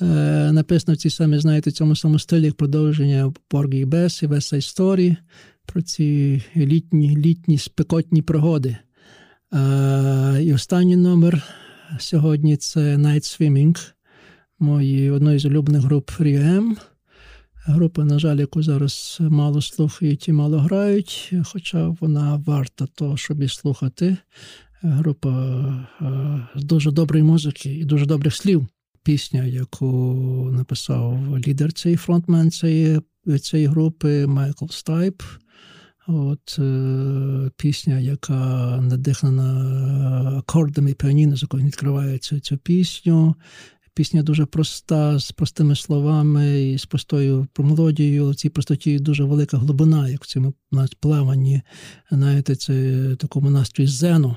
[0.00, 0.04] Е,
[0.52, 5.16] написано в цій самій, знаєте, цьому самому стилі як продовження Поргі Бес і Side Story
[5.66, 8.76] про ці літні, літні спекотні пригоди.
[9.54, 11.42] Е, і останній номер
[11.98, 13.92] сьогодні це Night Swimming,
[14.58, 16.76] мої одної з улюблених груп Ріем.
[17.66, 23.42] Група, на жаль, яку зараз мало слухають і мало грають, хоча вона варта того, щоб
[23.42, 24.16] і слухати.
[24.86, 25.30] Група
[26.00, 28.66] е, дуже доброї музики і дуже добрих слів.
[29.02, 29.86] Пісня, яку
[30.52, 33.00] написав лідер цієї фронтмен цієї,
[33.40, 35.22] цієї групи Майкл Стайп.
[36.06, 43.34] От е, пісня, яка надихнена акордами піаніно, з якою він відкриває цю, пісню.
[43.94, 48.30] Пісня дуже проста, з простими словами і з простою мелодією.
[48.30, 50.54] В цій простоті дуже велика глибина, як в цьому
[51.00, 51.62] плаванні.
[52.10, 54.36] Знаєте, це такому настрої зену,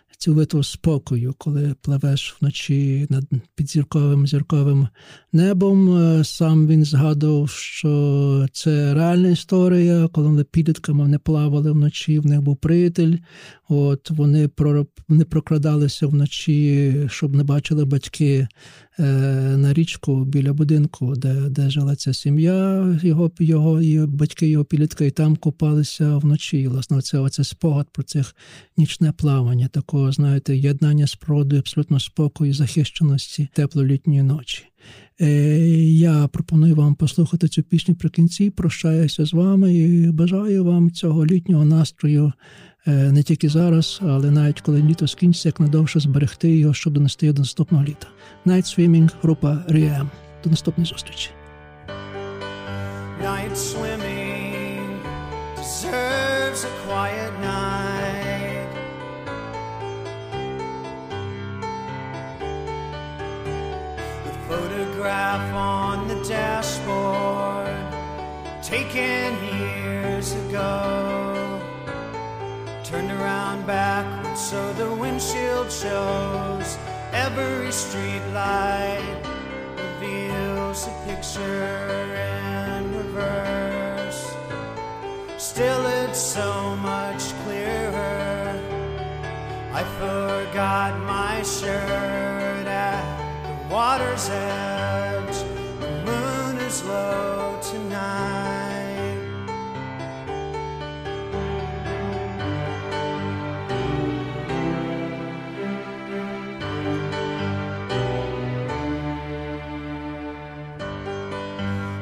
[0.21, 3.25] цілковитого спокою, коли пливеш вночі над
[3.55, 4.87] підзірковим зірковим
[5.33, 5.97] небом.
[5.97, 12.25] Е, Сам він згадував, що це реальна історія, коли вони підлітками вони плавали вночі, в
[12.25, 13.17] них був приятель.
[13.69, 14.49] От вони
[15.07, 18.47] вони прокрадалися вночі, щоб не бачили батьки
[18.99, 19.03] е,
[19.57, 25.05] на річку біля будинку, де, де жила ця сім'я, його, його, його батьки, його підлітка,
[25.05, 26.57] і там купалися вночі.
[26.57, 28.35] І, власне, це оце спогад про цих
[28.77, 34.63] нічне плавання, такого, знаєте, єднання природою, абсолютно спокою, захищеності тепло-літньої ночі.
[35.21, 35.27] Е,
[35.79, 38.49] Я пропоную вам послухати цю пісню при кінці.
[38.49, 42.33] Прощаюся з вами і бажаю вам цього літнього настрою
[42.87, 47.33] е, не тільки зараз, але навіть коли літо скінчиться, як надовше зберегти його, щоб донести
[47.33, 48.07] до наступного літа.
[48.45, 50.09] Night Swimming, група Ріем.
[50.43, 51.29] До наступної зустрічі.
[53.23, 54.99] Night swimming
[55.57, 57.80] deserves a quiet night.
[64.51, 67.73] Photograph on the dashboard,
[68.61, 71.57] taken years ago.
[72.83, 76.77] Turned around backwards so the windshield shows.
[77.13, 79.21] Every street light
[79.77, 84.35] reveals a picture in reverse.
[85.37, 88.59] Still, it's so much clearer.
[89.71, 93.10] I forgot my shirt at
[93.71, 95.37] water's edge.
[95.79, 99.17] The moon is low tonight.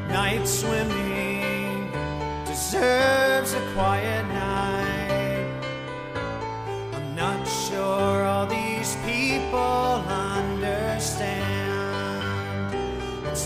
[0.07, 1.91] Night swimming
[2.47, 4.88] deserves a quiet night.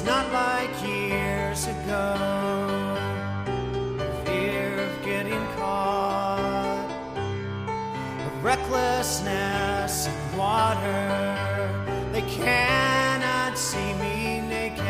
[0.05, 2.15] Not like years ago.
[4.25, 6.89] Fear of getting caught,
[8.41, 11.37] recklessness in water.
[12.11, 14.85] They cannot see me naked.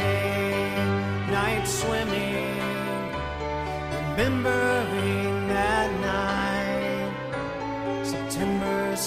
[1.30, 2.58] night swimming,
[4.18, 5.01] remembering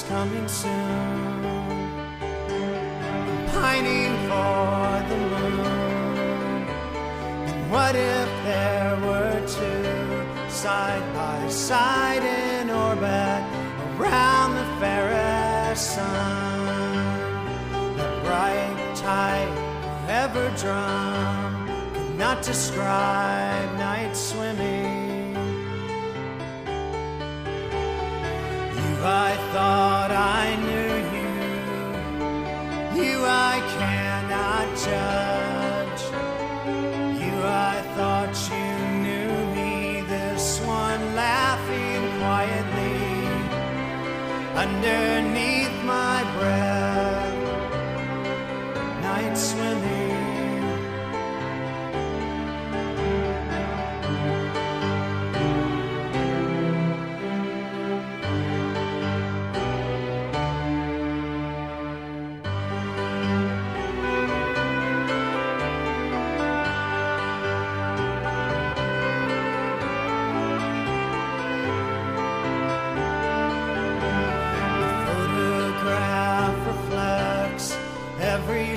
[0.08, 6.68] coming soon, I'm pining for the moon.
[7.48, 9.84] And what if there were two
[10.50, 13.42] side by side in orbit
[13.98, 16.64] around the fairest sun?
[17.96, 19.48] that bright tide
[20.04, 24.83] forever drum could not describe night swimming.
[29.04, 31.32] I thought I knew you.
[33.02, 36.02] You, I cannot judge.
[37.20, 38.68] You, I thought you
[39.04, 40.00] knew me.
[40.08, 43.04] This one laughing quietly
[44.56, 46.83] underneath my breath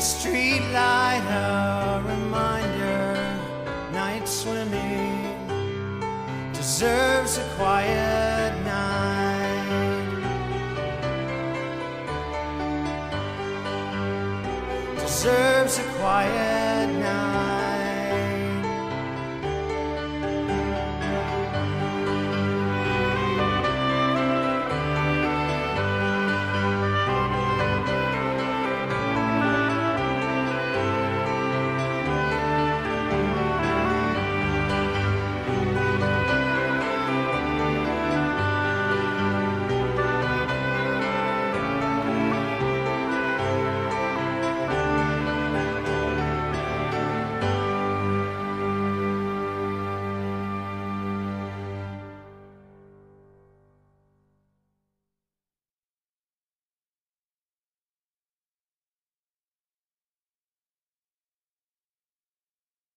[0.08, 3.14] street light, a reminder.
[3.92, 5.36] Night swimming
[6.54, 8.07] deserves a quiet